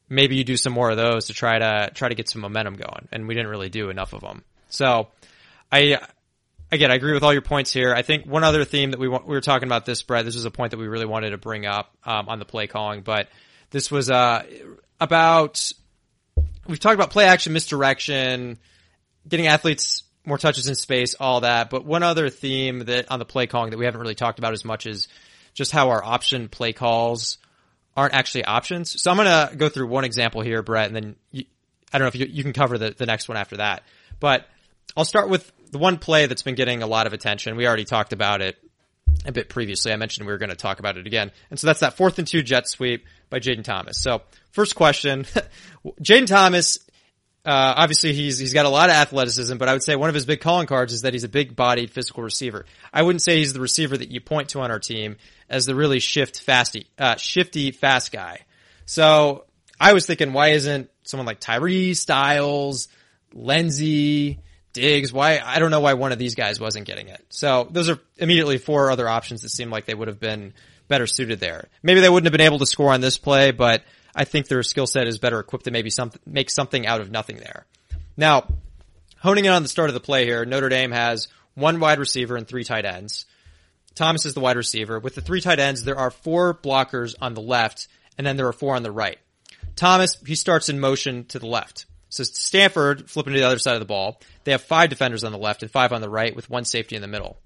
[0.10, 2.76] maybe you do some more of those to try to, try to get some momentum
[2.76, 3.08] going.
[3.12, 4.44] And we didn't really do enough of them.
[4.70, 5.08] So
[5.72, 6.00] I,
[6.72, 7.94] again, I agree with all your points here.
[7.94, 10.26] I think one other theme that we we were talking about this, Brett.
[10.26, 12.68] This was a point that we really wanted to bring up um, on the play
[12.68, 13.30] calling, but
[13.70, 14.44] this was uh,
[15.00, 15.72] about
[16.68, 18.58] we've talked about play action, misdirection,
[19.28, 21.70] getting athletes more touches in space, all that.
[21.70, 24.54] But one other theme that on the play calling that we haven't really talked about
[24.54, 25.08] as much is
[25.54, 27.38] just how our option play calls
[27.98, 29.02] aren't actually options.
[29.02, 31.46] So I'm going to go through one example here, Brett, and then you,
[31.92, 33.84] I don't know if you, you can cover the, the next one after that.
[34.20, 34.48] But
[34.96, 37.58] I'll start with the one play that's been getting a lot of attention.
[37.58, 38.58] We already talked about it
[39.26, 39.92] a bit previously.
[39.92, 41.32] I mentioned we were going to talk about it again.
[41.50, 44.02] And so that's that fourth and two jet sweep by Jayden Thomas.
[44.02, 44.22] So
[44.52, 45.26] first question,
[46.02, 46.80] Jayden Thomas,
[47.46, 50.16] uh, obviously he's, he's got a lot of athleticism, but I would say one of
[50.16, 52.66] his big calling cards is that he's a big bodied physical receiver.
[52.94, 55.18] I wouldn't say he's the receiver that you point to on our team
[55.50, 58.42] as the really shift fasty, uh, shifty fast guy.
[58.86, 59.46] So
[59.80, 62.88] I was thinking, why isn't someone like Tyree Styles,
[63.34, 64.40] Lenzy,
[64.74, 65.12] Diggs.
[65.12, 65.40] Why?
[65.44, 67.24] I don't know why one of these guys wasn't getting it.
[67.30, 70.54] So those are immediately four other options that seem like they would have been
[70.88, 71.70] better suited there.
[71.84, 73.84] Maybe they wouldn't have been able to score on this play, but
[74.16, 77.12] I think their skill set is better equipped to maybe some, make something out of
[77.12, 77.66] nothing there.
[78.18, 78.48] Now,
[79.20, 82.36] honing in on the start of the play here, Notre Dame has one wide receiver
[82.36, 83.26] and three tight ends.
[83.96, 85.00] Thomas is the wide receiver.
[85.00, 88.48] With the three tight ends, there are four blockers on the left, and then there
[88.48, 89.20] are four on the right.
[89.76, 91.86] Thomas, he starts in motion to the left.
[92.12, 94.20] So Stanford flipping to the other side of the ball.
[94.44, 96.96] They have five defenders on the left and five on the right with one safety
[96.96, 97.38] in the middle.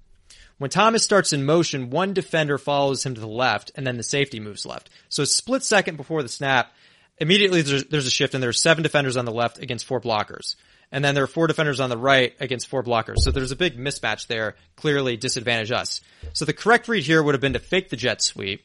[0.58, 4.02] When Thomas starts in motion, one defender follows him to the left and then the
[4.02, 4.90] safety moves left.
[5.08, 6.72] So a split second before the snap,
[7.18, 10.56] immediately there's, there's a shift and there's seven defenders on the left against four blockers.
[10.90, 13.18] And then there are four defenders on the right against four blockers.
[13.18, 16.00] So there's a big mismatch there, clearly disadvantage us.
[16.32, 18.64] So the correct read here would have been to fake the jet sweep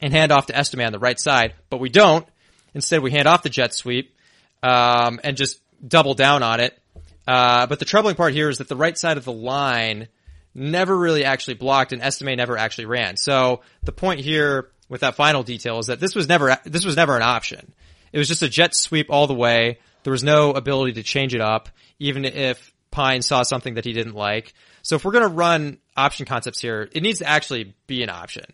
[0.00, 2.26] and hand off to Estime on the right side, but we don't.
[2.74, 4.14] Instead, we hand off the jet sweep,
[4.62, 6.78] um, and just double down on it.
[7.26, 10.08] Uh, but the troubling part here is that the right side of the line
[10.54, 13.16] never really actually blocked and Estime never actually ran.
[13.16, 16.96] So the point here with that final detail is that this was never, this was
[16.96, 17.72] never an option.
[18.12, 19.78] It was just a jet sweep all the way.
[20.04, 21.68] There was no ability to change it up,
[21.98, 24.54] even if Pyne saw something that he didn't like.
[24.82, 28.08] So if we're going to run option concepts here, it needs to actually be an
[28.08, 28.46] option.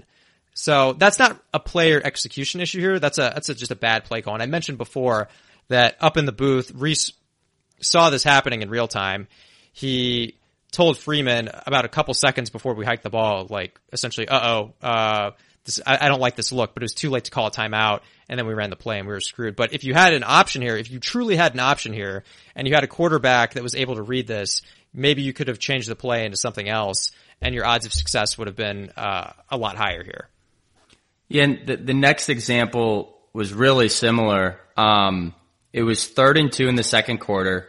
[0.54, 2.98] So that's not a player execution issue here.
[2.98, 4.34] That's a, that's a, just a bad play call.
[4.34, 5.28] And I mentioned before
[5.68, 7.12] that up in the booth, Rees
[7.80, 9.28] saw this happening in real time.
[9.72, 10.36] He
[10.70, 14.74] told Freeman about a couple seconds before we hiked the ball, like essentially, uh oh,
[14.82, 15.30] uh,
[15.64, 17.50] this, I, I, don't like this look, but it was too late to call a
[17.50, 18.00] timeout.
[18.28, 19.56] And then we ran the play and we were screwed.
[19.56, 22.24] But if you had an option here, if you truly had an option here
[22.54, 25.58] and you had a quarterback that was able to read this, maybe you could have
[25.58, 29.32] changed the play into something else and your odds of success would have been, uh,
[29.50, 30.28] a lot higher here.
[31.28, 34.60] Yeah, and the, the next example was really similar.
[34.76, 35.34] Um,
[35.74, 37.68] it was third and two in the second quarter.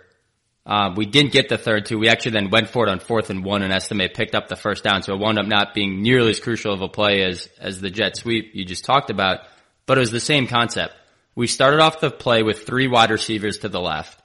[0.64, 1.98] Uh, we didn't get the third two.
[1.98, 4.56] We actually then went for it on fourth and one and Estime picked up the
[4.56, 5.02] first down.
[5.02, 7.90] So it wound up not being nearly as crucial of a play as, as the
[7.90, 9.40] jet sweep you just talked about,
[9.88, 10.94] but it was the same concept.
[11.34, 14.22] We started off the play with three wide receivers to the left.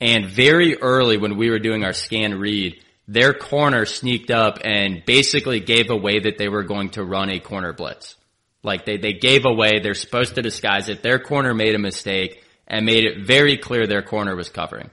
[0.00, 5.04] And very early when we were doing our scan read, their corner sneaked up and
[5.06, 8.16] basically gave away that they were going to run a corner blitz.
[8.64, 11.04] Like they, they gave away, they're supposed to disguise it.
[11.04, 14.90] Their corner made a mistake and made it very clear their corner was covering,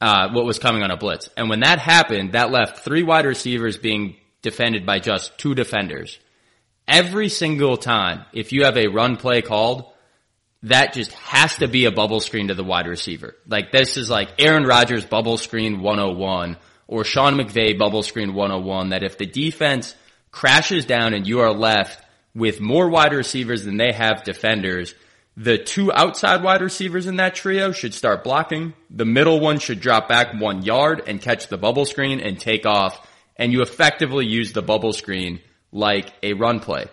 [0.00, 1.28] uh, what was coming on a blitz.
[1.36, 6.18] And when that happened, that left three wide receivers being defended by just two defenders.
[6.86, 9.92] Every single time, if you have a run play called,
[10.62, 13.36] that just has to be a bubble screen to the wide receiver.
[13.46, 16.56] Like this is like Aaron Rodgers bubble screen 101
[16.88, 19.94] or Sean McVay bubble screen 101 that if the defense
[20.30, 24.94] crashes down and you are left with more wide receivers than they have defenders.
[25.40, 28.74] The two outside wide receivers in that trio should start blocking.
[28.90, 32.66] The middle one should drop back one yard and catch the bubble screen and take
[32.66, 33.08] off.
[33.36, 35.38] And you effectively use the bubble screen
[35.70, 36.86] like a run play.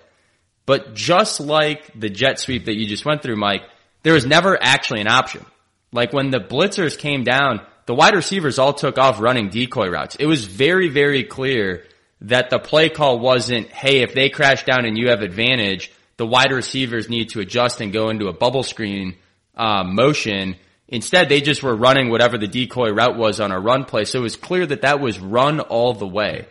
[0.67, 3.63] But just like the jet sweep that you just went through, Mike,
[4.03, 5.43] there was never actually an option.
[5.91, 10.17] Like when the blitzers came down, the wide receivers all took off running decoy routes.
[10.17, 11.83] It was very, very clear
[12.21, 16.25] that the play call wasn't, hey, if they crash down and you have advantage, the
[16.25, 19.15] wide receivers need to adjust and go into a bubble screen
[19.55, 20.55] uh, motion.
[20.87, 24.05] Instead, they just were running whatever the decoy route was on a run play.
[24.05, 26.47] So it was clear that that was run all the way.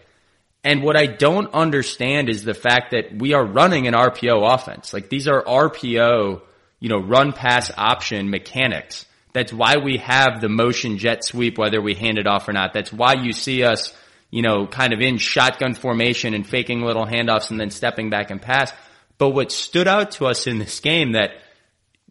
[0.62, 4.92] And what I don't understand is the fact that we are running an RPO offense.
[4.92, 6.40] Like these are RPO,
[6.80, 9.04] you know, run pass option mechanics.
[9.34, 12.72] That's why we have the motion jet sweep, whether we hand it off or not.
[12.72, 13.92] That's why you see us
[14.34, 18.32] you know, kind of in shotgun formation and faking little handoffs and then stepping back
[18.32, 18.72] and pass.
[19.18, 21.30] But what stood out to us in this game that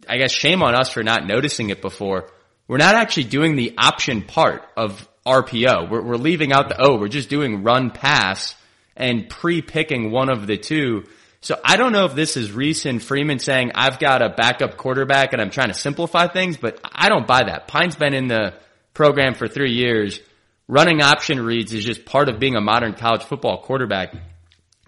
[0.08, 2.30] I guess shame on us for not noticing it before.
[2.68, 5.90] We're not actually doing the option part of RPO.
[5.90, 6.98] We're, we're leaving out the O.
[6.98, 8.56] We're just doing run pass
[8.96, 11.04] and pre-picking one of the two.
[11.42, 14.78] So I don't know if this is Rees and Freeman saying I've got a backup
[14.78, 17.68] quarterback and I'm trying to simplify things, but I don't buy that.
[17.68, 18.54] Pyne's been in the
[18.94, 20.20] program for three years
[20.68, 24.16] running option reads is just part of being a modern college football quarterback.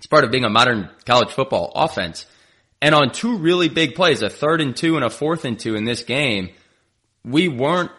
[0.06, 2.28] It's part of being a modern college football offense.
[2.80, 5.74] And on two really big plays, a third and two and a fourth and two
[5.74, 6.52] in this game,
[7.24, 7.89] we weren't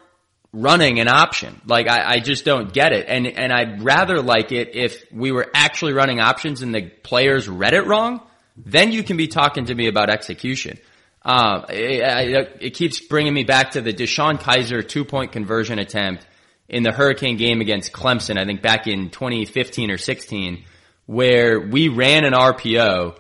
[0.53, 1.61] running an option.
[1.66, 3.07] Like I, I just don't get it.
[3.09, 7.49] And and I'd rather like it if we were actually running options and the players
[7.49, 8.21] read it wrong.
[8.57, 10.79] Then you can be talking to me about execution.
[11.23, 16.25] Um, it, it, keeps bringing me back to the DeShone Kizer two point conversion attempt
[16.69, 20.64] in the Hurricane game against Clemson, I think back in 2015 or 16,
[21.07, 23.16] where we ran an RPO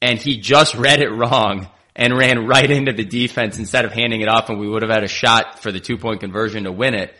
[0.00, 4.20] and he just read it wrong and ran right into the defense instead of handing
[4.20, 6.72] it off and we would have had a shot for the two point conversion to
[6.72, 7.14] win it.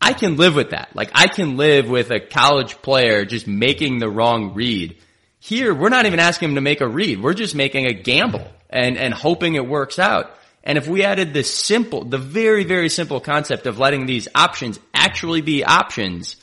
[0.00, 0.94] I can live with that.
[0.94, 4.98] Like I can live with a college player just making the wrong read.
[5.38, 7.22] Here, we're not even asking him to make a read.
[7.22, 10.32] We're just making a gamble and, and hoping it works out.
[10.62, 14.80] And if we added the simple, the very, very simple concept of letting these options
[14.92, 16.36] actually be options,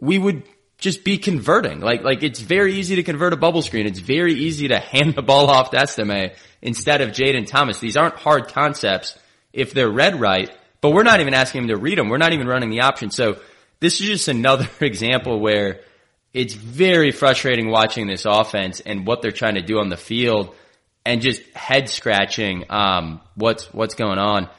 [0.00, 0.42] we would
[0.84, 1.80] just be converting.
[1.80, 3.86] Like, like it's very easy to convert a bubble screen.
[3.86, 6.30] It's very easy to hand the ball off to Estime
[6.62, 7.80] instead of Jayden Thomas.
[7.80, 9.18] These aren't hard concepts
[9.52, 12.10] if they're read right, but we're not even asking him to read them.
[12.10, 13.10] We're not even running the option.
[13.10, 13.38] So
[13.80, 15.80] this is just another example where
[16.34, 20.54] it's very frustrating watching this offense and what they're trying to do on the field
[21.06, 24.50] and just head scratching, um, what's, what's going on.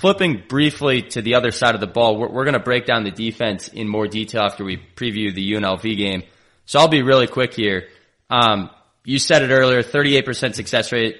[0.00, 3.04] Flipping briefly to the other side of the ball, we're, we're going to break down
[3.04, 6.22] the defense in more detail after we preview the UNLV game.
[6.66, 7.88] So I'll be really quick here.
[8.28, 8.68] Um,
[9.04, 11.16] you said it earlier, 38% success rate,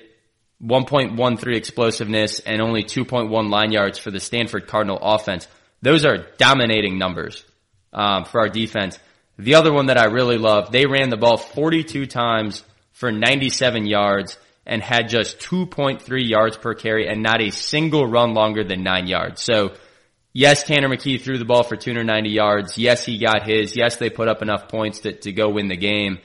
[0.63, 5.49] 1.13 explosiveness, and only 2.1 line yards for the Stanford Cardinal offense.
[5.81, 7.47] Those are dominating numbers
[7.95, 8.99] um, for our defense.
[9.39, 12.63] The other one that I really love, they ran the ball 42 times
[12.93, 14.37] for 97 yards
[14.67, 19.07] and had just 2.3 yards per carry and not a single run longer than nine
[19.07, 19.43] yards.
[19.43, 19.75] So
[20.33, 22.77] yes, Tanner McKee threw the ball for 290 yards.
[22.77, 23.77] Yes, he got his.
[23.77, 26.19] Yes, they put up enough points to, to go win the game.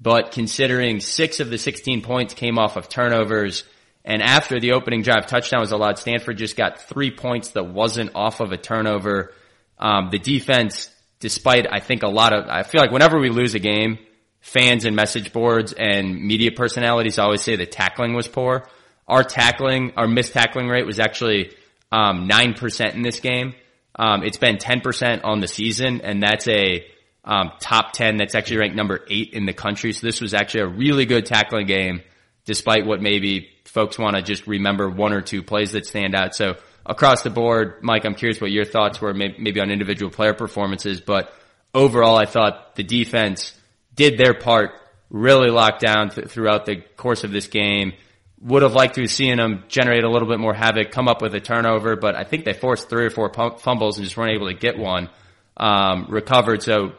[0.00, 3.64] But considering six of the 16 points came off of turnovers
[4.04, 8.10] and after the opening drive touchdown was allowed, Stanford just got three points that wasn't
[8.14, 9.32] off of a turnover.
[9.78, 13.54] Um, the defense, despite I think a lot of, I feel like whenever we lose
[13.54, 13.98] a game,
[14.44, 18.68] fans and message boards and media personalities always say the tackling was poor.
[19.08, 21.52] Our tackling, our missed tackling rate was actually
[21.90, 23.54] um, 9% in this game.
[23.96, 26.84] Um, it's been 10% on the season, and that's a
[27.24, 29.94] um, top 10 that's actually ranked number 8 in the country.
[29.94, 32.02] So this was actually a really good tackling game,
[32.44, 36.34] despite what maybe folks want to just remember one or two plays that stand out.
[36.34, 40.34] So across the board, Mike, I'm curious what your thoughts were maybe on individual player
[40.34, 41.32] performances, but
[41.72, 43.58] overall, I thought the defense–
[43.94, 44.72] did their part,
[45.10, 47.92] really locked down th- throughout the course of this game.
[48.40, 51.22] Would have liked to have seen them generate a little bit more havoc, come up
[51.22, 54.34] with a turnover, but I think they forced three or four fumbles and just weren't
[54.34, 55.08] able to get one
[55.56, 56.62] um, recovered.
[56.62, 56.92] So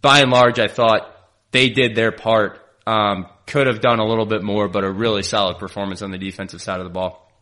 [0.00, 1.10] by and large, I thought
[1.50, 2.60] they did their part.
[2.86, 6.18] Um, could have done a little bit more, but a really solid performance on the
[6.18, 7.32] defensive side of the ball.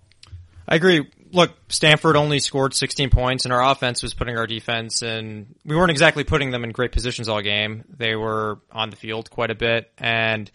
[0.67, 5.03] I agree look, Stanford only scored 16 points and our offense was putting our defense
[5.03, 7.85] and we weren't exactly putting them in great positions all game.
[7.89, 9.91] They were on the field quite a bit.
[9.99, 10.51] And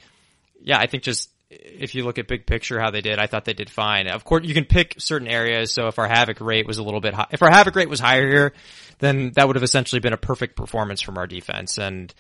[0.62, 3.46] yeah, I think just if you look at big picture how they did, I thought
[3.46, 4.08] they did fine.
[4.08, 5.72] Of course, you can pick certain areas.
[5.72, 8.00] So if our havoc rate was a little bit high, if our havoc rate was
[8.00, 8.54] higher here,
[9.00, 11.78] then that would have essentially been a perfect performance from our defense.
[11.78, 12.14] And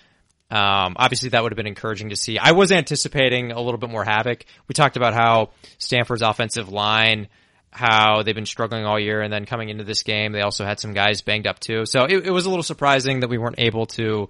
[0.50, 2.39] um, obviously that would have been encouraging to see.
[2.39, 4.46] I was anticipating a little bit more havoc.
[4.67, 7.28] We talked about how Stanford's offensive line
[7.78, 10.80] how they've been struggling all year and then coming into this game, they also had
[10.80, 11.86] some guys banged up too.
[11.86, 14.30] So it, it was a little surprising that we weren't able to,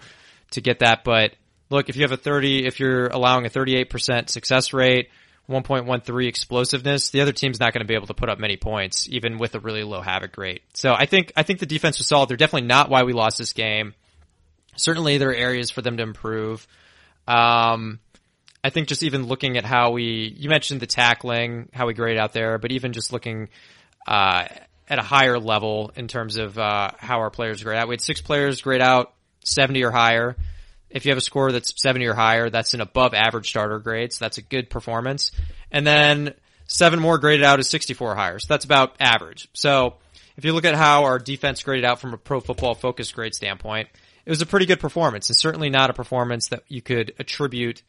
[0.52, 1.04] to get that.
[1.04, 1.34] But
[1.70, 5.10] look, if you have a 30, if you're allowing a 38% success rate,
[5.50, 9.08] 1.13 explosiveness, the other team's not going to be able to put up many points,
[9.10, 10.62] even with a really low havoc rate.
[10.74, 12.30] So I think, I think the defense was solid.
[12.30, 13.94] They're definitely not why we lost this game.
[14.76, 16.68] Certainly there are areas for them to improve.
[17.28, 18.00] Um,
[18.64, 22.18] I think just even looking at how we, you mentioned the tackling, how we grade
[22.18, 23.50] out there, but even just looking,
[24.08, 24.46] uh,
[24.90, 27.88] at a higher level in terms of, uh, how our players grade out.
[27.88, 30.36] We had six players grade out 70 or higher.
[30.90, 34.14] If you have a score that's 70 or higher, that's an above average starter grade.
[34.14, 35.32] So that's a good performance.
[35.72, 36.34] And then
[36.66, 38.40] seven more graded out as 64 or higher.
[38.40, 39.50] So that's about average.
[39.54, 39.96] So
[40.38, 43.34] if you look at how our defense graded out from a pro football focus grade
[43.34, 43.90] standpoint,
[44.26, 47.82] it was a pretty good performance and certainly not a performance that you could attribute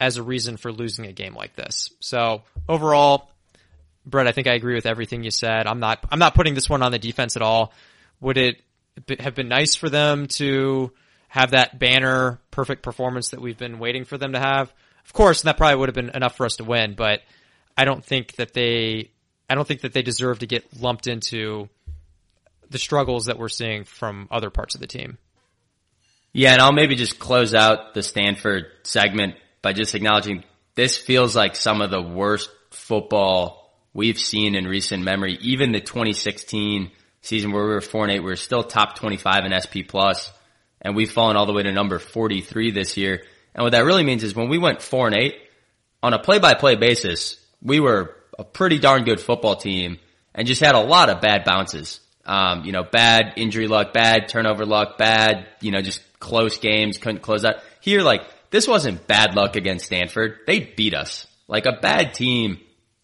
[0.00, 1.90] as a reason for losing a game like this.
[2.00, 3.30] So overall,
[4.06, 5.66] Brett, I think I agree with everything you said.
[5.66, 7.72] I'm not, I'm not putting this one on the defense at all.
[8.20, 8.62] Would it
[9.20, 10.92] have been nice for them to
[11.28, 14.72] have that banner perfect performance that we've been waiting for them to have?
[15.04, 17.20] Of course, that probably would have been enough for us to win, but
[17.76, 19.10] I don't think that they,
[19.48, 21.68] I don't think that they deserve to get lumped into
[22.70, 25.18] the struggles that we're seeing from other parts of the team.
[26.32, 30.44] Yeah, and I'll maybe just close out the Stanford segment by just acknowledging
[30.74, 35.38] this feels like some of the worst football we've seen in recent memory.
[35.40, 36.90] Even the 2016
[37.20, 40.32] season where we were 4 and 8, we were still top 25 in SP plus
[40.80, 43.22] and we've fallen all the way to number 43 this year.
[43.54, 45.34] And what that really means is when we went 4 and 8
[46.02, 49.98] on a play by play basis, we were a pretty darn good football team
[50.34, 52.00] and just had a lot of bad bounces.
[52.24, 56.98] Um, you know, bad injury luck, bad turnover luck, bad, you know, just close games,
[56.98, 57.56] couldn't close out.
[57.80, 60.38] Here, like, this wasn't bad luck against Stanford.
[60.46, 61.26] They beat us.
[61.46, 62.58] Like a bad team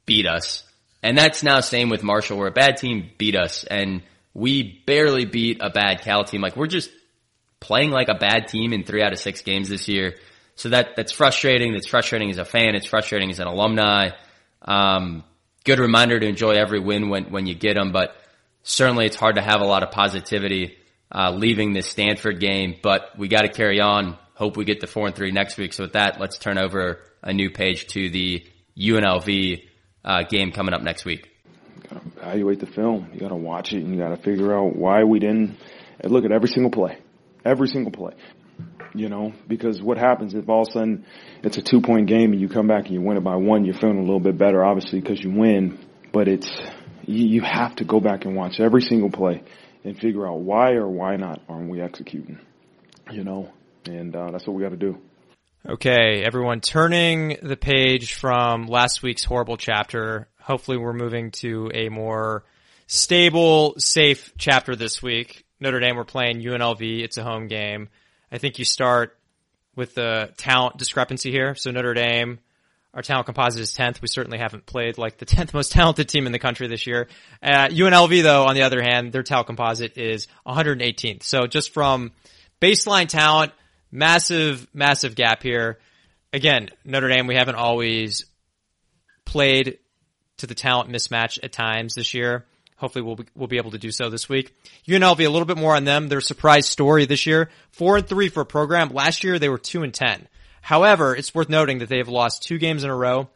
[0.07, 0.65] beat us.
[1.03, 5.27] And that's now same with Marshall where a bad team beat us and we barely
[5.27, 6.41] beat a bad Cal team.
[6.41, 6.91] Like we're just
[7.61, 10.17] playing like a bad team in three out of six games this year.
[10.57, 11.73] So that, that's frustrating.
[11.73, 12.75] That's frustrating as a fan.
[12.75, 14.11] It's frustrating as an alumni.
[14.63, 15.25] Um,
[15.65, 18.17] good reminder to enjoy every win when, when you get them, but
[18.63, 20.77] certainly it's hard to have a lot of positivity,
[21.15, 24.87] uh, leaving this Stanford game, but we got to carry on hope we get to
[24.87, 25.73] four and three next week.
[25.73, 29.63] So with that, let's turn over a new page to the UNLV
[30.05, 31.31] uh, game coming up next week.
[31.89, 33.11] Gotta evaluate the film.
[33.13, 35.57] You gotta watch it and you gotta figure out why we didn't
[36.03, 36.99] look at every single play.
[37.45, 38.15] Every single play.
[38.97, 41.07] You know, because what happens if all of a sudden
[41.43, 43.65] it's a two point game and you come back and you win it by one,
[43.65, 45.79] you're feeling a little bit better, obviously, because you win.
[46.13, 46.49] But it's
[47.05, 49.43] you, you have to go back and watch every single play
[49.83, 52.39] and figure out why or why not aren't we executing.
[53.11, 53.51] You know,
[53.87, 55.01] and uh, that's what we got to do.
[55.67, 60.29] Okay, everyone, turning the page from last week's horrible chapter.
[60.41, 62.45] Hopefully, we're moving to a more
[62.87, 65.45] stable, safe chapter this week.
[65.61, 67.03] Notre Dame, we're playing UNLV.
[67.03, 67.89] It's a home game.
[68.31, 69.19] I think you start
[69.77, 71.55] with the talent discrepancy here.
[71.55, 72.41] So Notre Dame,
[72.93, 74.03] our talent composite is 10th.
[74.03, 77.09] We certainly haven't played like the 10th most talented team in the country this year.
[77.43, 81.23] Uh, UNLV though, on the other hand, their talent composite is 118th.
[81.23, 82.13] So just from
[82.61, 83.53] baseline talent,
[83.95, 85.79] massive, massive gap here.
[86.33, 88.27] Again, Notre Dame, we haven't always
[89.25, 89.79] played
[90.39, 92.45] to the talent mismatch at times this year.
[92.77, 94.53] Hopefully we'll be, we'll be able to do so this week.
[94.89, 96.09] UNLV, a little bit more on them.
[96.09, 98.89] Their surprise story this year, four and three for a program.
[98.89, 100.27] Last year they were two and 10.
[100.61, 103.29] However, it's worth noting that they have lost two games in a row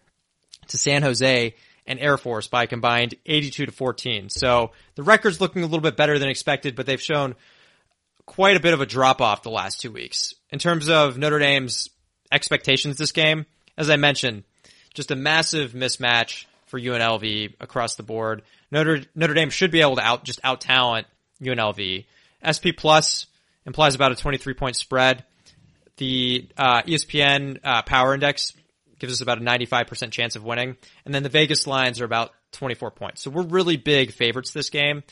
[0.67, 1.55] to San Jose
[1.87, 4.29] and Air Force by combined 82 to 14.
[4.29, 7.37] So the record's looking a little bit better than expected, but they've shown
[8.29, 10.35] quite a bit of a drop off the last two weeks.
[10.51, 11.89] In terms of Notre Dame's
[12.31, 14.45] expectations this game, as I mentioned,
[14.93, 18.43] just a massive mismatch for UNLV across the board.
[18.71, 21.07] Notre Notre Dame should be able to out just out talent
[21.43, 22.05] UNLV.
[22.45, 23.27] SP plus
[23.65, 25.25] implies about a 23 point spread.
[25.97, 28.53] The uh, ESPN uh, Power Index
[28.99, 30.77] gives us about a 95% chance of winning,
[31.07, 33.23] and then the Vegas lines are about 24 points.
[33.23, 35.03] So we're really big favorites this game.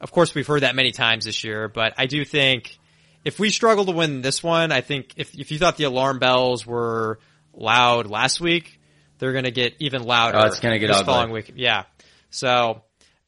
[0.00, 2.78] Of course, we've heard that many times this year, but I do think
[3.24, 6.18] if we struggle to win this one, I think if if you thought the alarm
[6.18, 7.18] bells were
[7.52, 8.80] loud last week,
[9.18, 10.38] they're going to get even louder.
[10.38, 11.12] Oh, it's going to get this ugly.
[11.12, 11.52] following week.
[11.54, 11.84] Yeah.
[12.30, 12.82] So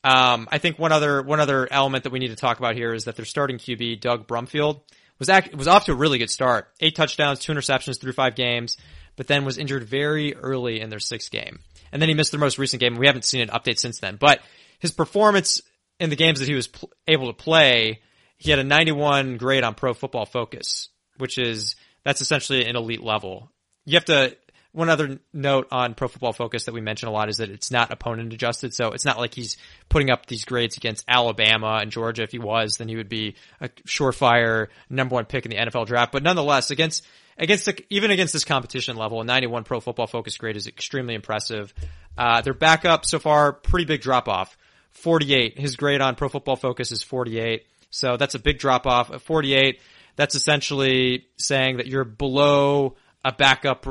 [0.05, 2.93] um, I think one other one other element that we need to talk about here
[2.93, 4.81] is that their starting QB Doug Brumfield
[5.19, 6.69] was act, was off to a really good start.
[6.81, 8.79] Eight touchdowns, two interceptions through five games,
[9.17, 11.61] but then was injured very early in their sixth game,
[11.93, 12.97] and then he missed their most recent game.
[12.97, 14.41] We haven't seen an update since then, but
[14.81, 15.61] his performance
[16.03, 18.01] in the games that he was pl- able to play,
[18.37, 20.89] he had a 91 grade on Pro Football Focus,
[21.19, 23.53] which is that's essentially an elite level.
[23.85, 24.37] You have to
[24.73, 27.71] one other note on Pro Football Focus that we mention a lot is that it's
[27.71, 31.93] not opponent adjusted, so it's not like he's putting up these grades against Alabama and
[31.93, 32.25] Georgia.
[32.25, 35.87] If he was, then he would be a surefire number one pick in the NFL
[35.87, 36.11] draft.
[36.11, 37.07] But nonetheless, against
[37.39, 41.15] against the, even against this competition level, a 91 Pro Football Focus grade is extremely
[41.15, 41.73] impressive.
[42.19, 44.57] Uh, their backup so far, pretty big drop off.
[44.93, 45.59] 48.
[45.59, 47.65] His grade on Pro Football Focus is 48.
[47.91, 49.11] So that's a big drop off.
[49.11, 49.81] At 48,
[50.17, 53.87] that's essentially saying that you're below a backup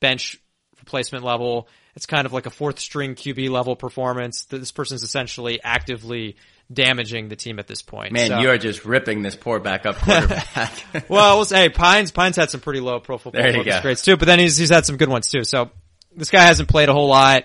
[0.00, 0.38] bench
[0.80, 1.68] replacement level.
[1.96, 4.44] It's kind of like a fourth string QB level performance.
[4.46, 6.36] This person's essentially actively
[6.72, 8.12] damaging the team at this point.
[8.12, 10.72] Man, So- you are just ripping this poor backup quarterback.
[11.08, 12.12] well, we'll say Pynes.
[12.12, 14.84] Pynes had some pretty low pro football focus grades too, but then he's he's had
[14.86, 15.44] some good ones too.
[15.44, 15.70] So
[16.16, 17.44] this guy hasn't played a whole lot,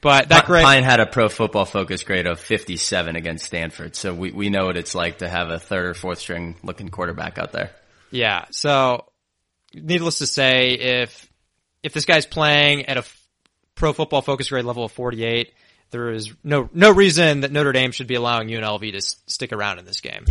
[0.00, 0.64] but that grade.
[0.64, 4.66] Pyne had a pro football focus grade of 57 against Stanford, so we, we know
[4.66, 7.70] what it's like to have a third or fourth string looking quarterback out there.
[8.10, 8.46] Yeah.
[8.50, 9.06] So,
[9.74, 11.28] needless to say, if
[11.82, 13.22] if this guy's playing at a f-
[13.74, 15.52] pro football focus grade level of 48,
[15.90, 19.52] there is no no reason that Notre Dame should be allowing UNLV to s- stick
[19.52, 20.24] around in this game.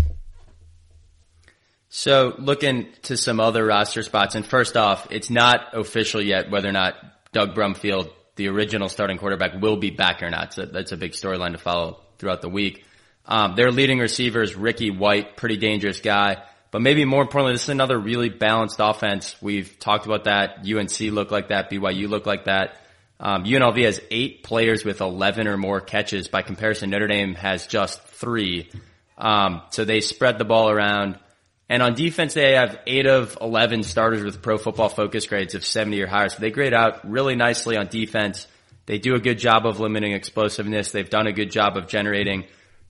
[1.89, 6.68] So looking to some other roster spots, and first off, it's not official yet whether
[6.68, 6.95] or not
[7.32, 10.53] Doug Brumfield, the original starting quarterback, will be back or not.
[10.53, 12.86] So that's a big storyline to follow throughout the week.
[13.25, 16.43] Um, their leading receiver is Ricky White, pretty dangerous guy.
[16.71, 19.36] But maybe more importantly, this is another really balanced offense.
[19.41, 20.59] We've talked about that.
[20.69, 21.71] UNC look like that.
[21.71, 22.81] BYU look like that.
[23.19, 26.27] Um, UNLV has eight players with 11 or more catches.
[26.27, 28.69] By comparison, Notre Dame has just three.
[29.17, 31.17] Um, so they spread the ball around.
[31.68, 35.66] And on defense, they have eight of 11 starters with pro football focus grades of
[35.66, 36.30] 70 or higher.
[36.30, 38.47] So they grade out really nicely on defense.
[38.86, 40.91] They do a good job of limiting explosiveness.
[40.91, 42.45] They've done a good job of generating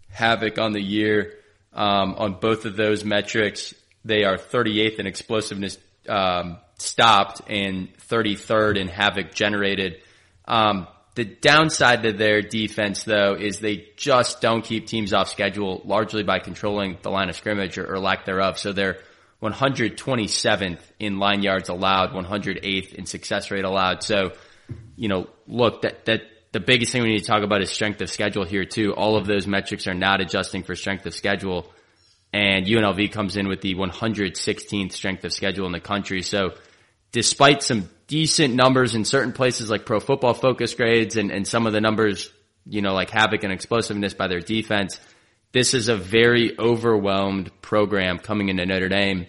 [0.09, 1.36] havoc on the year.
[1.73, 3.73] Um, on both of those metrics,
[4.03, 10.01] they are 38th in explosiveness um, stopped and 33rd in havoc generated.
[10.45, 15.82] Um, the downside to their defense, though, is they just don't keep teams off schedule,
[15.86, 18.59] largely by controlling the line of scrimmage or, or lack thereof.
[18.59, 18.99] So they're
[19.41, 24.03] 127th in line yards allowed, 108th in success rate allowed.
[24.03, 24.34] So,
[24.97, 28.01] you know, look, that, that, the biggest thing we need to talk about is strength
[28.01, 28.93] of schedule here too.
[28.93, 31.72] All of those metrics are not adjusting for strength of schedule.
[32.32, 36.22] And UNLV comes in with the 116th strength of schedule in the country.
[36.22, 36.53] So
[37.11, 41.67] despite some decent numbers in certain places like pro football focus grades and, and some
[41.67, 42.31] of the numbers,
[42.65, 44.99] you know, like havoc and explosiveness by their defense,
[45.51, 49.25] this is a very overwhelmed program coming into Notre Dame.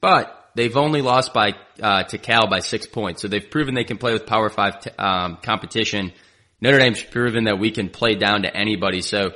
[0.00, 3.22] But they've only lost by uh, to Cal by six points.
[3.22, 6.12] So they've proven they can play with Power Five t- um, competition.
[6.60, 9.00] Notre Dame's proven that we can play down to anybody.
[9.00, 9.30] So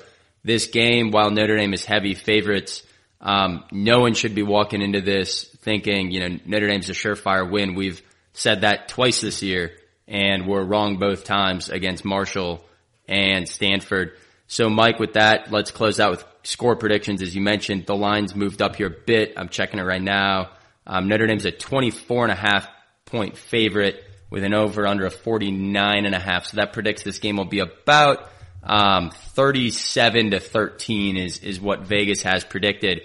[0.44, 2.82] this game, while Notre Dame is heavy favorites,
[3.20, 7.48] um, no one should be walking into this thinking, you know, Notre Dame's a surefire
[7.48, 7.74] win.
[7.74, 8.02] We've
[8.32, 9.72] said that twice this year,
[10.08, 12.64] and we're wrong both times against Marshall
[13.08, 14.12] and Stanford.
[14.46, 17.22] So, Mike, with that, let's close out with score predictions.
[17.22, 19.34] As you mentioned, the lines moved up here a bit.
[19.36, 20.50] I'm checking it right now.
[20.86, 22.68] Um, Notre Dame's a 24 and a half
[23.06, 26.46] point favorite with an over under a 49 and a half.
[26.46, 28.28] So that predicts this game will be about
[28.62, 33.02] um, 37 to 13 is is what Vegas has predicted.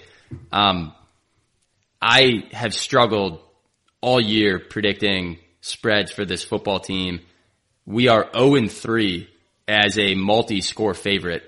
[0.52, 0.94] Um,
[2.00, 3.40] I have struggled
[4.00, 7.20] all year predicting spreads for this football team.
[7.84, 9.28] We are 0 and 3
[9.66, 11.42] as a multi-score favorite,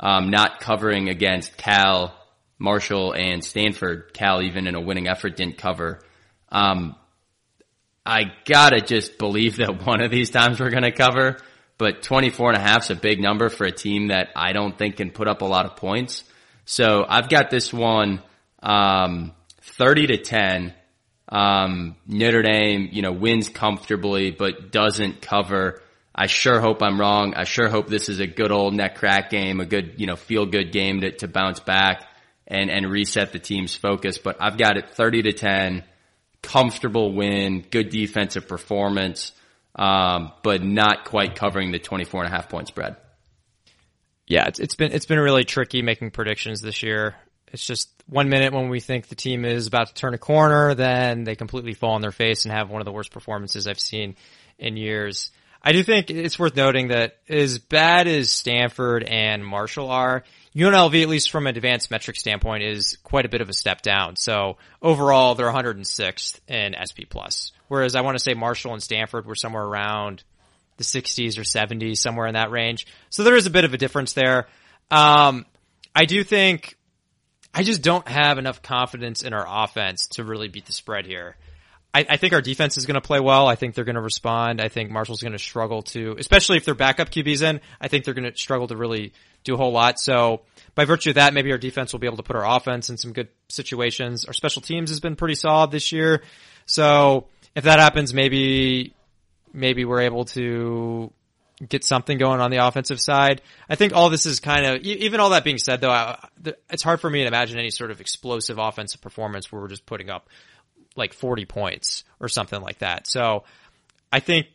[0.00, 2.14] um, not covering against Cal,
[2.58, 4.12] Marshall, and Stanford.
[4.14, 6.00] Cal, even in a winning effort, didn't cover.
[6.50, 6.96] Um,
[8.04, 11.38] I gotta just believe that one of these times we're gonna cover,
[11.76, 14.78] but 24 and a half is a big number for a team that I don't
[14.78, 16.24] think can put up a lot of points.
[16.64, 18.22] So I've got this one,
[18.62, 20.72] um, 30 to 10.
[21.28, 25.82] Um, Notre Dame, you know, wins comfortably, but doesn't cover.
[26.14, 27.34] I sure hope I'm wrong.
[27.34, 30.16] I sure hope this is a good old neck crack game, a good, you know,
[30.16, 32.08] feel good game to, to bounce back
[32.46, 34.18] and, and reset the team's focus.
[34.18, 35.84] But I've got it 30 to 10,
[36.42, 39.32] comfortable win, good defensive performance,
[39.74, 42.96] um, but not quite covering the 24 and a half point spread.
[44.26, 47.14] Yeah, it's, it's been, it's been really tricky making predictions this year.
[47.56, 50.74] It's just one minute when we think the team is about to turn a corner,
[50.74, 53.80] then they completely fall on their face and have one of the worst performances I've
[53.80, 54.14] seen
[54.58, 55.30] in years.
[55.62, 60.22] I do think it's worth noting that as bad as Stanford and Marshall are,
[60.54, 63.80] UNLV, at least from an advanced metric standpoint, is quite a bit of a step
[63.80, 64.16] down.
[64.16, 67.52] So overall, they're 106th in SP plus.
[67.68, 70.24] Whereas I want to say Marshall and Stanford were somewhere around
[70.76, 72.86] the 60s or 70s, somewhere in that range.
[73.08, 74.46] So there is a bit of a difference there.
[74.90, 75.46] Um,
[75.94, 76.76] I do think
[77.56, 81.36] I just don't have enough confidence in our offense to really beat the spread here.
[81.94, 83.48] I, I think our defense is going to play well.
[83.48, 84.60] I think they're going to respond.
[84.60, 87.62] I think Marshall's going to struggle to, especially if their backup QB's in.
[87.80, 89.98] I think they're going to struggle to really do a whole lot.
[89.98, 90.42] So
[90.74, 92.98] by virtue of that, maybe our defense will be able to put our offense in
[92.98, 94.26] some good situations.
[94.26, 96.22] Our special teams has been pretty solid this year.
[96.66, 98.94] So if that happens, maybe,
[99.54, 101.10] maybe we're able to
[101.66, 103.40] get something going on the offensive side.
[103.68, 106.18] I think all this is kind of, even all that being said though, I,
[106.70, 109.86] it's hard for me to imagine any sort of explosive offensive performance where we're just
[109.86, 110.28] putting up
[110.96, 113.06] like 40 points or something like that.
[113.06, 113.44] So
[114.12, 114.48] I think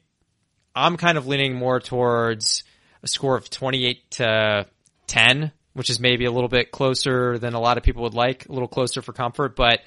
[0.76, 2.64] I'm kind of leaning more towards
[3.04, 4.68] a score of 28 to
[5.08, 8.48] 10, which is maybe a little bit closer than a lot of people would like,
[8.48, 9.80] a little closer for comfort, but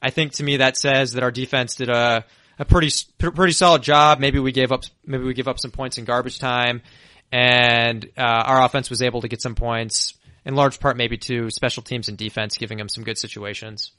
[0.00, 2.24] I think to me that says that our defense did a
[2.58, 4.20] a pretty pretty solid job.
[4.20, 6.82] Maybe we gave up maybe we give up some points in garbage time,
[7.30, 11.50] and uh, our offense was able to get some points in large part maybe to
[11.50, 13.92] special teams and defense, giving them some good situations.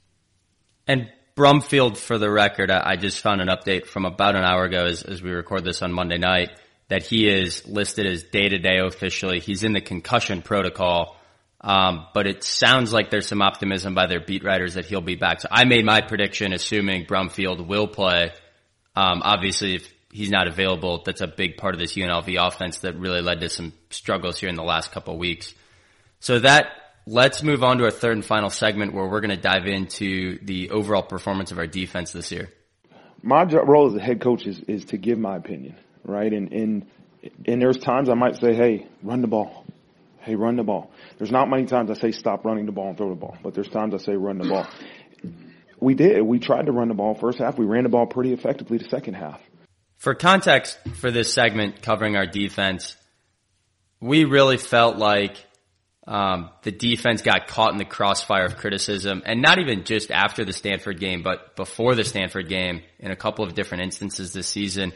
[0.86, 4.86] And Brumfield, for the record, I just found an update from about an hour ago
[4.86, 6.50] as, as we record this on Monday night
[6.88, 9.38] that he is listed as day to day officially.
[9.38, 11.16] He's in the concussion protocol.
[11.62, 15.14] Um, but it sounds like there's some optimism by their beat writers that he'll be
[15.14, 15.42] back.
[15.42, 18.32] So I made my prediction assuming Brumfield will play
[19.00, 22.96] um, obviously, if he's not available, that's a big part of this UNLV offense that
[22.96, 25.54] really led to some struggles here in the last couple weeks.
[26.18, 26.66] So that
[27.06, 30.38] let's move on to our third and final segment where we're going to dive into
[30.44, 32.50] the overall performance of our defense this year.
[33.22, 36.30] My role as a head coach is, is to give my opinion, right?
[36.30, 36.86] And, and,
[37.46, 39.64] and there's times I might say, hey, run the ball.
[40.20, 40.90] Hey, run the ball.
[41.16, 43.54] There's not many times I say stop running the ball and throw the ball, but
[43.54, 44.66] there's times I say run the ball
[45.80, 46.22] we did.
[46.22, 47.58] We tried to run the ball first half.
[47.58, 49.40] We ran the ball pretty effectively the second half.
[49.96, 52.96] For context for this segment covering our defense,
[54.00, 55.36] we really felt like
[56.06, 60.44] um, the defense got caught in the crossfire of criticism, and not even just after
[60.44, 64.48] the Stanford game, but before the Stanford game in a couple of different instances this
[64.48, 64.92] season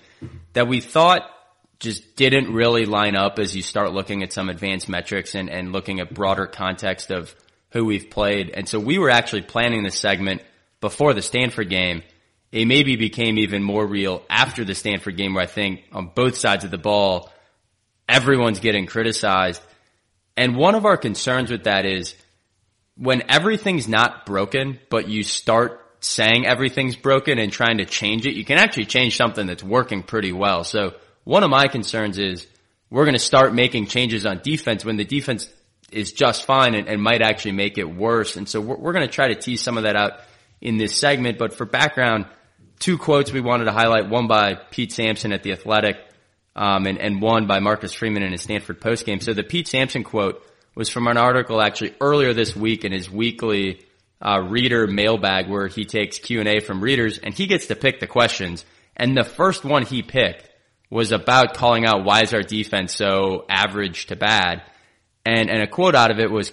[0.55, 1.31] that we thought
[1.81, 5.73] just didn't really line up as you start looking at some advanced metrics and, and
[5.73, 7.35] looking at broader context of
[7.71, 8.49] who we've played.
[8.51, 10.43] And so we were actually planning this segment–
[10.85, 12.03] before the Stanford game.
[12.53, 16.37] It maybe became even more real after the Stanford game where I think on both
[16.37, 17.33] sides of the ball,
[18.07, 19.63] everyone's getting criticized.
[20.37, 22.15] And one of our concerns with that is
[22.99, 28.35] when everything's not broken, but you start saying everything's broken and trying to change it,
[28.35, 30.65] you can actually change something that's working pretty well.
[30.65, 30.93] So
[31.25, 32.47] one of my concerns is
[32.91, 35.49] we're going to start making changes on defense when the defense
[35.91, 38.37] is just fine and, and might actually make it worse.
[38.37, 40.21] And so we're, we're going to try to tease some of that out
[40.61, 41.39] in this segment.
[41.39, 42.27] But for background,
[42.79, 45.97] two quotes we wanted to highlight, one by Pete Sampson at The Athletic,
[46.57, 49.23] um, and, and one by Marcus Freeman in his Stanford postgame.
[49.23, 50.45] So the Pete Sampson quote
[50.75, 53.81] was from an article actually earlier this week in his weekly
[54.21, 58.07] uh, reader mailbag where he takes Q&A from readers and he gets to pick the
[58.07, 58.65] questions.
[58.97, 60.49] And the first one he picked
[60.91, 64.63] was about calling out why is our defense so average to bad.
[65.27, 66.53] And, and a quote out of it was,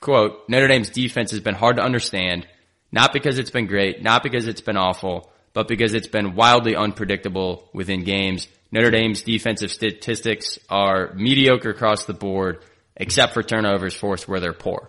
[0.00, 2.46] quote, Notre Dame's defense has been hard to understand,
[2.92, 6.76] not because it's been great, not because it's been awful, but because it's been wildly
[6.76, 8.48] unpredictable within games.
[8.72, 12.62] Notre Dame's defensive statistics are mediocre across the board,
[12.96, 14.88] except for turnovers forced where they're poor.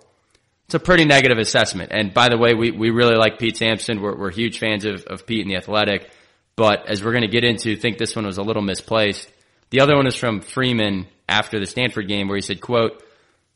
[0.66, 1.91] It's a pretty negative assessment.
[1.93, 4.02] And by the way, we, we really like Pete Sampson.
[4.02, 6.10] We're, we're huge fans of, of Pete and the Athletic.
[6.56, 9.30] But as we're going to get into, think this one was a little misplaced.
[9.72, 13.04] The other one is from Freeman after the Stanford game where he said, quote,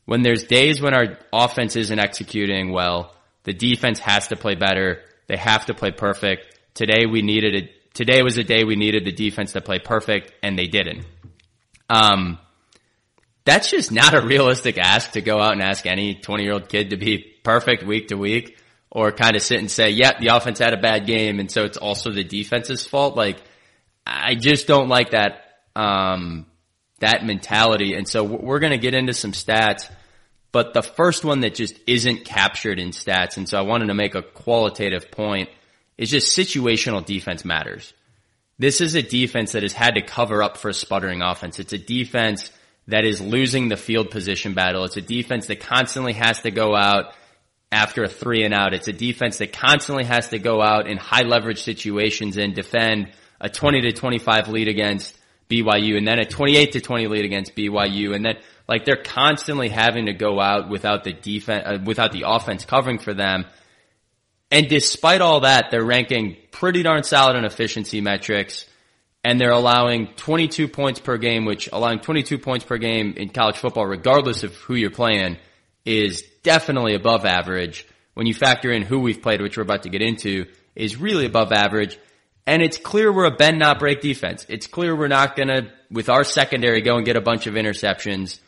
[0.04, 3.15] when there's days when our offense isn't executing well,
[3.46, 5.02] the defense has to play better.
[5.28, 6.58] They have to play perfect.
[6.74, 7.94] Today we needed it.
[7.94, 11.06] Today was a day we needed the defense to play perfect and they didn't.
[11.88, 12.38] Um,
[13.44, 16.68] that's just not a realistic ask to go out and ask any 20 year old
[16.68, 18.58] kid to be perfect week to week
[18.90, 21.38] or kind of sit and say, yeah, the offense had a bad game.
[21.38, 23.16] And so it's also the defense's fault.
[23.16, 23.40] Like
[24.04, 26.46] I just don't like that, um,
[26.98, 27.94] that mentality.
[27.94, 29.88] And so we're going to get into some stats,
[30.56, 33.36] but the first one that just isn't captured in stats.
[33.36, 35.50] And so I wanted to make a qualitative point
[35.98, 37.92] is just situational defense matters.
[38.58, 41.58] This is a defense that has had to cover up for a sputtering offense.
[41.58, 42.50] It's a defense
[42.88, 44.84] that is losing the field position battle.
[44.84, 47.12] It's a defense that constantly has to go out
[47.70, 48.72] after a three and out.
[48.72, 53.12] It's a defense that constantly has to go out in high leverage situations and defend
[53.42, 55.18] a 20 to 25 lead against
[55.50, 58.14] BYU and then a 28 to 20 lead against BYU.
[58.14, 58.36] And then
[58.68, 62.98] like they're constantly having to go out without the defense, uh, without the offense covering
[62.98, 63.44] for them.
[64.50, 68.66] And despite all that, they're ranking pretty darn solid in efficiency metrics
[69.26, 73.56] and they're allowing 22 points per game, which allowing 22 points per game in college
[73.56, 75.36] football, regardless of who you're playing,
[75.84, 77.88] is definitely above average.
[78.14, 80.46] When you factor in who we've played, which we're about to get into,
[80.76, 81.98] is really above average.
[82.46, 84.46] And it's clear we're a bend not break defense.
[84.48, 88.38] It's clear we're not gonna, with our secondary, go and get a bunch of interceptions.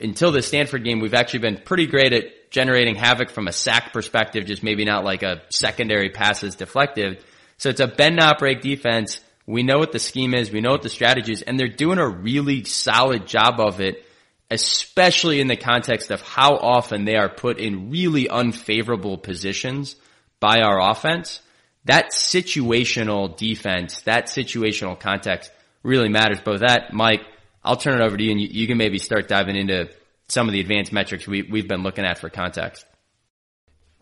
[0.00, 3.92] Until the Stanford game, we've actually been pretty great at generating havoc from a sack
[3.92, 7.20] perspective, just maybe not like a secondary passes deflective.
[7.58, 9.20] So it's a bend not break defense.
[9.46, 10.50] We know what the scheme is.
[10.50, 14.04] We know what the strategy is and they're doing a really solid job of it,
[14.50, 19.96] especially in the context of how often they are put in really unfavorable positions
[20.40, 21.40] by our offense
[21.84, 25.50] that situational defense, that situational context
[25.82, 26.40] really matters.
[26.40, 27.22] Both that, Mike,
[27.64, 29.88] I'll turn it over to you and you, you, can maybe start diving into
[30.28, 32.84] some of the advanced metrics we, we've been looking at for context.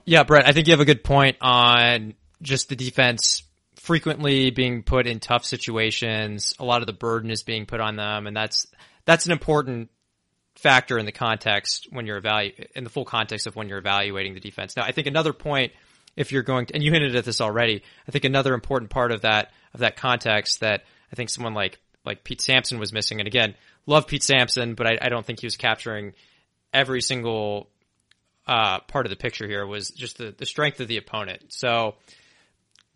[0.04, 3.42] Yeah, Brett, I think you have a good point on just the defense
[3.76, 6.54] frequently being put in tough situations.
[6.58, 8.66] A lot of the burden is being put on them and that's,
[9.04, 9.90] that's an important
[10.54, 14.34] factor in the context when you're evaluating, in the full context of when you're evaluating
[14.34, 14.76] the defense.
[14.76, 15.72] Now, I think another point
[16.16, 19.12] if you're going to, and you hinted at this already, I think another important part
[19.12, 23.20] of that, of that context that I think someone like, like Pete Sampson was missing.
[23.20, 23.54] And again,
[23.86, 26.14] love Pete Sampson, but I, I don't think he was capturing
[26.72, 27.68] every single,
[28.46, 31.52] uh, part of the picture here was just the, the strength of the opponent.
[31.52, 31.94] So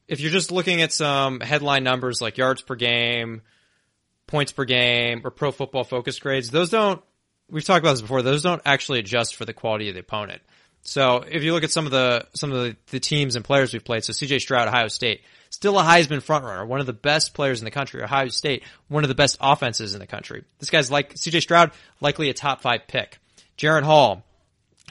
[0.08, 3.42] if you're just looking at some headline numbers like yards per game,
[4.26, 7.02] points per game, or pro football focus grades, those don't,
[7.50, 10.42] we've talked about this before, those don't actually adjust for the quality of the opponent.
[10.84, 13.72] So if you look at some of the some of the, the teams and players
[13.72, 17.32] we've played, so CJ Stroud, Ohio State, still a Heisman frontrunner, one of the best
[17.32, 18.02] players in the country.
[18.02, 20.44] Ohio State, one of the best offenses in the country.
[20.58, 23.18] This guy's like CJ Stroud, likely a top five pick.
[23.56, 24.24] Jaren Hall,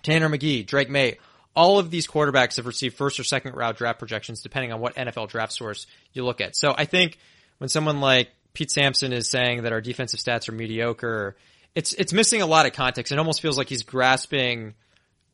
[0.01, 1.17] Tanner McKee, Drake Maye,
[1.55, 4.95] all of these quarterbacks have received first or second round draft projections depending on what
[4.95, 6.55] NFL draft source you look at.
[6.55, 7.19] So I think
[7.59, 11.35] when someone like Pete Sampson is saying that our defensive stats are mediocre,
[11.75, 13.11] it's it's missing a lot of context.
[13.11, 14.73] It almost feels like he's grasping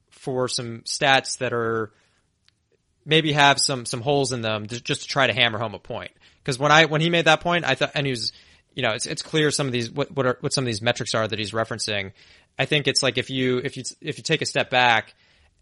[0.09, 1.91] for some stats that are
[3.05, 5.79] maybe have some some holes in them to, just to try to hammer home a
[5.79, 6.11] point.
[6.43, 8.31] Because when I when he made that point, I thought, and he was,
[8.73, 10.81] you know, it's it's clear some of these what what are what some of these
[10.81, 12.11] metrics are that he's referencing.
[12.57, 15.13] I think it's like if you if you if you take a step back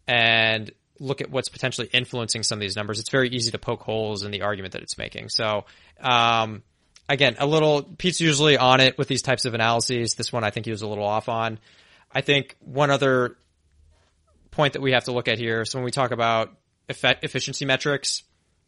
[0.07, 3.81] and look at what's potentially influencing some of these numbers, it's very easy to poke
[3.81, 5.29] holes in the argument that it's making.
[5.29, 5.65] So,
[6.01, 6.63] um,
[7.07, 10.15] again, a little Pete's usually on it with these types of analyses.
[10.15, 11.59] This one I think he was a little off on.
[12.11, 13.37] I think one other
[14.57, 15.63] point that we have to look at here.
[15.63, 16.51] So when we talk about
[16.89, 18.23] efficiency metrics,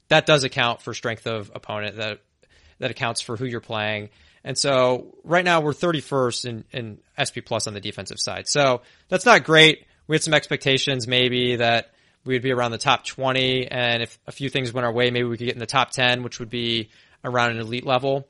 [0.08, 1.98] that does account for strength of opponent.
[1.98, 2.22] That
[2.78, 4.10] that accounts for who you're playing.
[4.44, 8.48] And so right now we're 31st in, in SP plus on the defensive side.
[8.48, 9.86] So that's not great.
[10.08, 11.92] We had some expectations maybe that
[12.24, 13.68] we would be around the top 20.
[13.68, 15.92] And if a few things went our way, maybe we could get in the top
[15.92, 16.90] 10, which would be
[17.22, 18.30] around an elite level.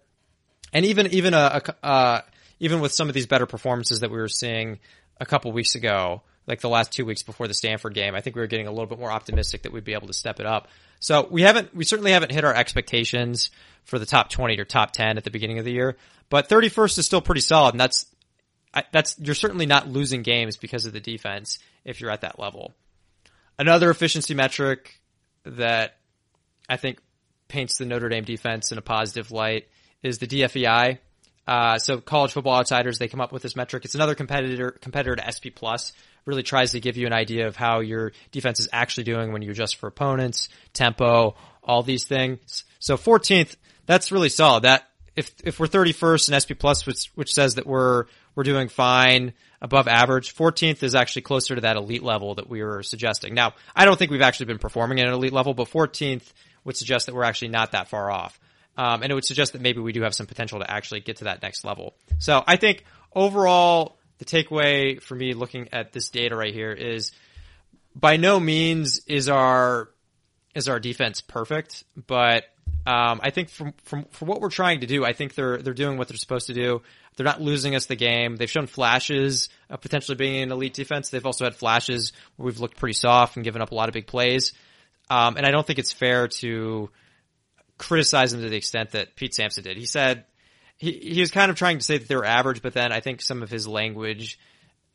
[0.73, 2.21] And even, even a, a uh,
[2.59, 4.79] even with some of these better performances that we were seeing
[5.19, 8.35] a couple weeks ago, like the last two weeks before the Stanford game, I think
[8.35, 10.47] we were getting a little bit more optimistic that we'd be able to step it
[10.47, 10.67] up.
[10.99, 13.51] So we haven't, we certainly haven't hit our expectations
[13.83, 15.95] for the top 20 or top 10 at the beginning of the year,
[16.29, 17.75] but 31st is still pretty solid.
[17.75, 18.07] And that's,
[18.91, 22.73] that's, you're certainly not losing games because of the defense if you're at that level.
[23.59, 24.99] Another efficiency metric
[25.43, 25.97] that
[26.67, 26.99] I think
[27.47, 29.67] paints the Notre Dame defense in a positive light
[30.01, 30.97] is the DFEI.
[31.49, 33.83] Uh, so college football outsiders, they come up with this metric.
[33.83, 35.93] It's another competitor, competitor to SP plus,
[36.25, 39.41] really tries to give you an idea of how your defense is actually doing when
[39.41, 42.65] you adjust for opponents, tempo, all these things.
[42.77, 43.55] So 14th,
[43.87, 44.61] that's really solid.
[44.61, 48.69] That, if, if we're 31st in SP plus, which, which says that we're, we're doing
[48.69, 53.33] fine, above average, 14th is actually closer to that elite level that we were suggesting.
[53.33, 56.31] Now, I don't think we've actually been performing at an elite level, but 14th
[56.63, 58.39] would suggest that we're actually not that far off.
[58.79, 61.17] Um, and it would suggest that maybe we do have some potential to actually get
[61.17, 61.95] to that next level.
[62.19, 67.11] So I think overall, the takeaway for me looking at this data right here is
[67.93, 69.89] by no means is our
[70.55, 72.45] is our defense perfect, but
[72.87, 75.73] um, I think from from from what we're trying to do, I think they're they're
[75.73, 76.81] doing what they're supposed to do.
[77.17, 78.37] They're not losing us the game.
[78.37, 81.09] They've shown flashes of potentially being an elite defense.
[81.09, 83.93] They've also had flashes where we've looked pretty soft and given up a lot of
[83.93, 84.53] big plays.
[85.09, 86.89] Um, and I don't think it's fair to
[87.79, 89.77] criticize them to the extent that Pete Sampson did.
[89.77, 90.25] He said
[90.77, 92.99] he he was kind of trying to say that they were average, but then I
[92.99, 94.37] think some of his language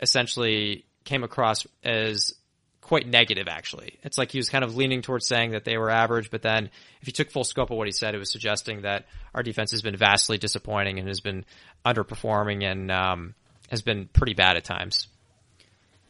[0.00, 2.34] essentially came across as
[2.80, 3.98] quite negative actually.
[4.02, 6.70] It's like he was kind of leaning towards saying that they were average, but then
[7.00, 9.70] if you took full scope of what he said, it was suggesting that our defense
[9.72, 11.44] has been vastly disappointing and has been
[11.84, 13.34] underperforming and um,
[13.70, 15.08] has been pretty bad at times.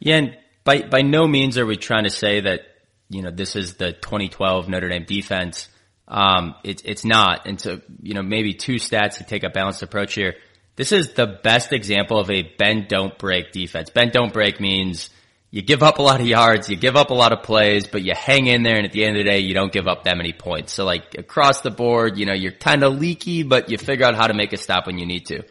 [0.01, 2.63] Yeah, and by by no means are we trying to say that
[3.09, 5.69] you know this is the 2012 Notre Dame defense.
[6.07, 7.47] Um, it's it's not.
[7.47, 10.35] And so, you know, maybe two stats to take a balanced approach here.
[10.77, 13.91] This is the best example of a bend don't break defense.
[13.91, 15.11] Bend don't break means
[15.55, 18.03] you give up a lot of yards, you give up a lot of plays, but
[18.03, 20.03] you hang in there and at the end of the day, you don't give up
[20.03, 20.73] that many points.
[20.73, 24.17] So like across the board, you know, you're kind of leaky, but you figure out
[24.17, 25.45] how to make a stop when you need to.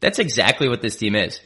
[0.00, 1.40] That's exactly what this team is.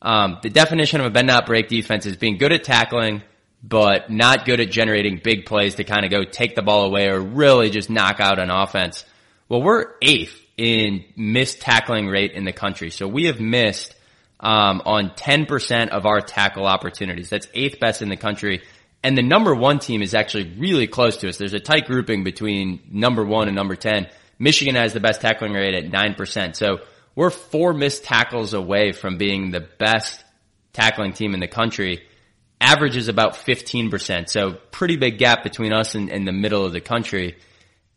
[0.00, 3.24] Um, the definition of a bend not break defense is being good at tackling,
[3.62, 7.08] but not good at generating big plays to kind of go take the ball away
[7.08, 9.04] or really just knock out an offense.
[9.48, 12.90] Well, we're eighth in missed tackling rate in the country.
[12.90, 13.94] So we have missed
[14.40, 17.30] um, on 10% of our tackle opportunities.
[17.30, 18.62] That's eighth best in the country.
[19.02, 21.38] And the number one team is actually really close to us.
[21.38, 24.08] There's a tight grouping between number one and number 10.
[24.38, 26.56] Michigan has the best tackling rate at 9%.
[26.56, 26.78] So
[27.14, 30.24] we're four missed tackles away from being the best
[30.72, 32.07] tackling team in the country
[32.60, 34.28] average is about 15%.
[34.28, 37.36] So pretty big gap between us and, and the middle of the country.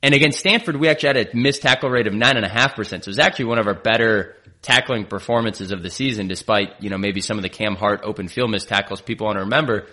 [0.04, 2.86] And against Stanford, we actually had a missed tackle rate of 9.5%.
[2.86, 6.90] So it was actually one of our better tackling performances of the season, despite, you
[6.90, 9.88] know, maybe some of the Cam Hart open field missed tackles people want to remember.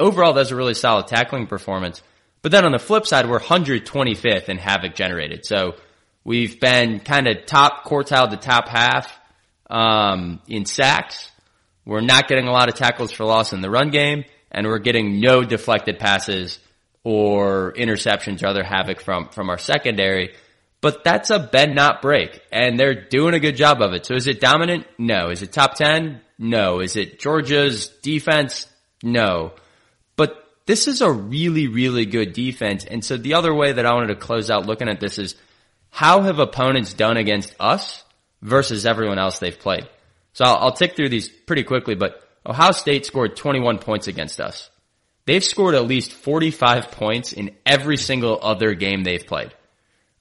[0.00, 2.02] Overall, that's a really solid tackling performance.
[2.40, 5.44] But then on the flip side, we're 125th in havoc generated.
[5.44, 5.74] So
[6.24, 9.12] we've been kind of top quartile to top half,
[9.68, 11.30] um, in sacks.
[11.88, 14.78] We're not getting a lot of tackles for loss in the run game, and we're
[14.78, 16.58] getting no deflected passes
[17.02, 20.34] or interceptions or other havoc from, from our secondary.
[20.82, 24.04] But that's a bend not break, and they're doing a good job of it.
[24.04, 24.86] So is it dominant?
[24.98, 25.30] No.
[25.30, 26.20] Is it top 10?
[26.38, 26.80] No.
[26.80, 28.66] Is it Georgia's defense?
[29.02, 29.54] No.
[30.14, 32.84] But this is a really, really good defense.
[32.84, 35.36] And so the other way that I wanted to close out looking at this is
[35.88, 38.04] how have opponents done against us
[38.42, 39.88] versus everyone else they've played?
[40.38, 44.40] So I'll, I'll tick through these pretty quickly, but Ohio State scored 21 points against
[44.40, 44.70] us.
[45.26, 49.52] They've scored at least 45 points in every single other game they've played.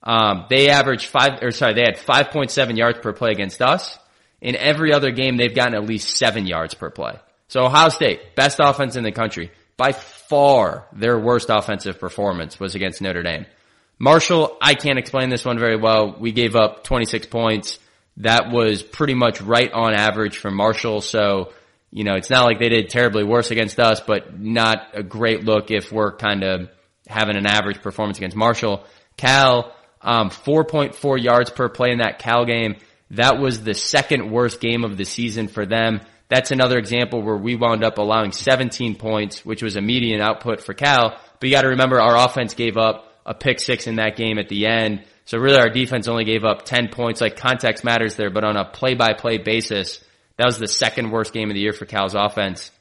[0.01, 3.95] Um, they averaged five, or sorry, they had 5.7 yards per play against us.
[4.41, 7.19] In every other game, they've gotten at least seven yards per play.
[7.47, 9.51] So Ohio State, best offense in the country.
[9.77, 13.45] By far, their worst offensive performance was against Notre Dame.
[13.99, 16.15] Marshall, I can't explain this one very well.
[16.19, 17.77] We gave up 26 points.
[18.17, 21.01] That was pretty much right on average for Marshall.
[21.01, 21.53] So,
[21.91, 25.43] you know, it's not like they did terribly worse against us, but not a great
[25.43, 26.69] look if we're kind of
[27.07, 28.83] having an average performance against Marshall.
[29.17, 32.75] Cal, um, 4.4 yards per play in that Cal game.
[33.11, 36.01] That was the second worst game of the season for them.
[36.29, 40.61] That's another example where we wound up allowing 17 points, which was a median output
[40.61, 41.17] for Cal.
[41.39, 44.37] But you got to remember our offense gave up a pick six in that game
[44.37, 45.05] at the end.
[45.27, 47.19] So really our defense only gave up 10 points.
[47.19, 50.03] Like context matters there, but on a play by play basis,
[50.37, 52.71] that was the second worst game of the year for Cal's offense.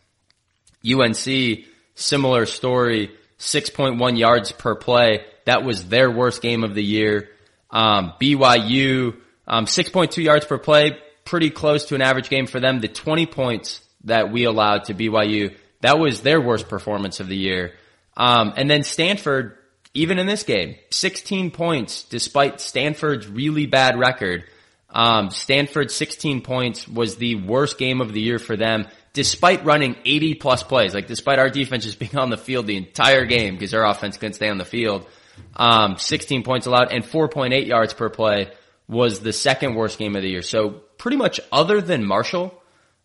[0.88, 1.64] UNC,
[1.96, 3.10] similar story.
[3.40, 5.24] 6.1 yards per play.
[5.44, 7.30] That was their worst game of the year.
[7.68, 9.16] Um, BYU,
[9.48, 12.80] um, 6.2 yards per play, pretty close to an average game for them.
[12.80, 17.36] The 20 points that we allowed to BYU, that was their worst performance of the
[17.36, 17.74] year.
[18.16, 19.58] Um, and then Stanford,
[19.96, 24.44] even in this game, 16 points despite Stanford's really bad record.
[24.90, 29.96] Um, Stanford 16 points was the worst game of the year for them, despite running
[30.04, 30.94] 80 plus plays.
[30.94, 34.16] Like despite our defense just being on the field the entire game because our offense
[34.16, 35.06] couldn't stay on the field.
[35.54, 38.52] Um, 16 points allowed and 4.8 yards per play
[38.88, 40.42] was the second worst game of the year.
[40.42, 42.54] So pretty much other than Marshall,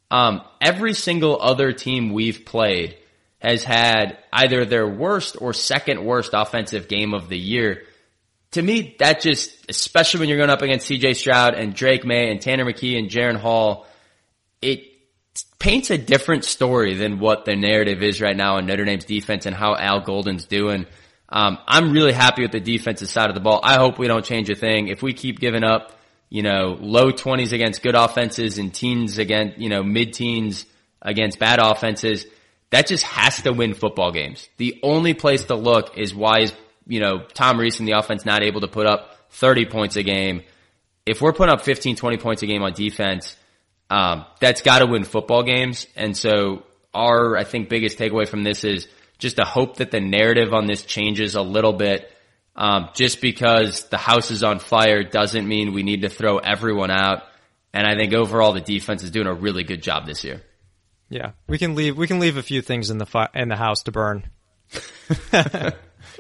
[0.10, 2.98] um, every single other team we've played
[3.42, 7.84] has had either their worst or second worst offensive game of the year.
[8.52, 12.30] To me, that just, especially when you're going up against CJ Stroud and Drake Maye
[12.30, 13.88] and Tanner McKee and Jaren Hall,
[14.62, 14.84] it
[15.58, 19.46] paints a different story than what the narrative is right now in Notre Dame's defense
[19.46, 20.86] and how Al Golden's doing.
[21.30, 23.62] Um, I'm really happy with the defensive side of the ball.
[23.64, 24.89] I hope we don't change a thing.
[24.89, 25.98] If we keep giving up,
[26.30, 30.66] you know, low 20s against good offenses and teens against, you know, mid teens
[31.02, 32.26] against bad offenses,
[32.72, 34.49] that just has to win football games.
[34.57, 36.53] The only place to look is why is,
[36.88, 40.03] you know, Tom Rees and the offense not able to put up 30 points a
[40.03, 40.43] game.
[41.05, 43.36] If we're putting up 15, 20 points a game on defense,
[43.89, 45.86] um, that's got to win football games.
[45.97, 46.63] And so
[46.93, 50.65] our, I think, biggest takeaway from this is just to hope that the narrative on
[50.65, 52.09] this changes a little bit.
[52.55, 56.91] Um, just because the house is on fire doesn't mean we need to throw everyone
[56.91, 57.24] out.
[57.74, 60.41] And I think overall the defense is doing a really good job this year.
[61.12, 61.97] Yeah, we can leave.
[61.97, 64.24] We can leave a few things in the fi- in the house to burn.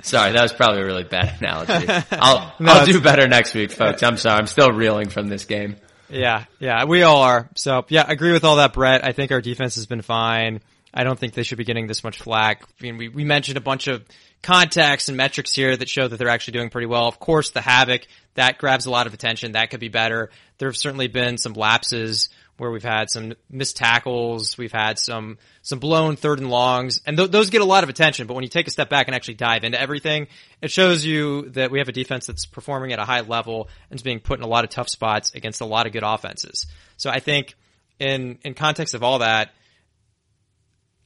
[0.01, 1.87] sorry, that was probably a really bad analogy.
[2.11, 4.03] I'll no, I'll do better next week, folks.
[4.03, 4.37] I'm sorry.
[4.37, 5.77] I'm still reeling from this game.
[6.09, 7.49] Yeah, yeah, we all are.
[7.55, 9.05] So yeah, I agree with all that, Brett.
[9.05, 10.59] I think our defense has been fine.
[10.93, 12.63] I don't think they should be getting this much flack.
[12.63, 14.03] I mean, we, we mentioned a bunch of
[14.43, 17.07] contacts and metrics here that show that they're actually doing pretty well.
[17.07, 19.53] Of course, the havoc that grabs a lot of attention.
[19.53, 20.31] That could be better.
[20.57, 22.27] There have certainly been some lapses
[22.57, 27.17] where we've had some missed tackles, we've had some some blown third and longs, and
[27.17, 28.27] th- those get a lot of attention.
[28.27, 30.27] But when you take a step back and actually dive into everything,
[30.61, 33.97] it shows you that we have a defense that's performing at a high level and
[33.97, 36.67] is being put in a lot of tough spots against a lot of good offenses.
[36.97, 37.55] So I think
[37.99, 39.51] in in context of all that,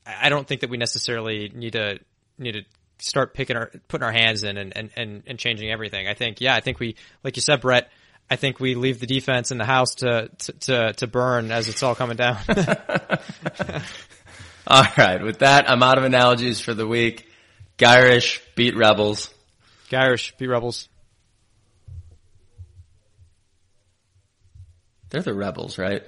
[0.06, 2.00] I don't think that we necessarily need to
[2.38, 2.64] need to
[3.00, 6.08] start picking our putting our hands in and, and, and, and changing everything.
[6.08, 7.90] I think yeah, I think we like you said, Brett
[8.30, 11.70] I think we leave the defense in the house to to to, to burn as
[11.70, 12.38] it's all coming down.
[14.68, 17.28] all right, with that, I'm out of analogies for the week.
[17.78, 19.34] Gyrish beat Rebels.
[19.90, 20.88] Gyrish beat Rebels.
[25.10, 26.04] They're the Rebels, right?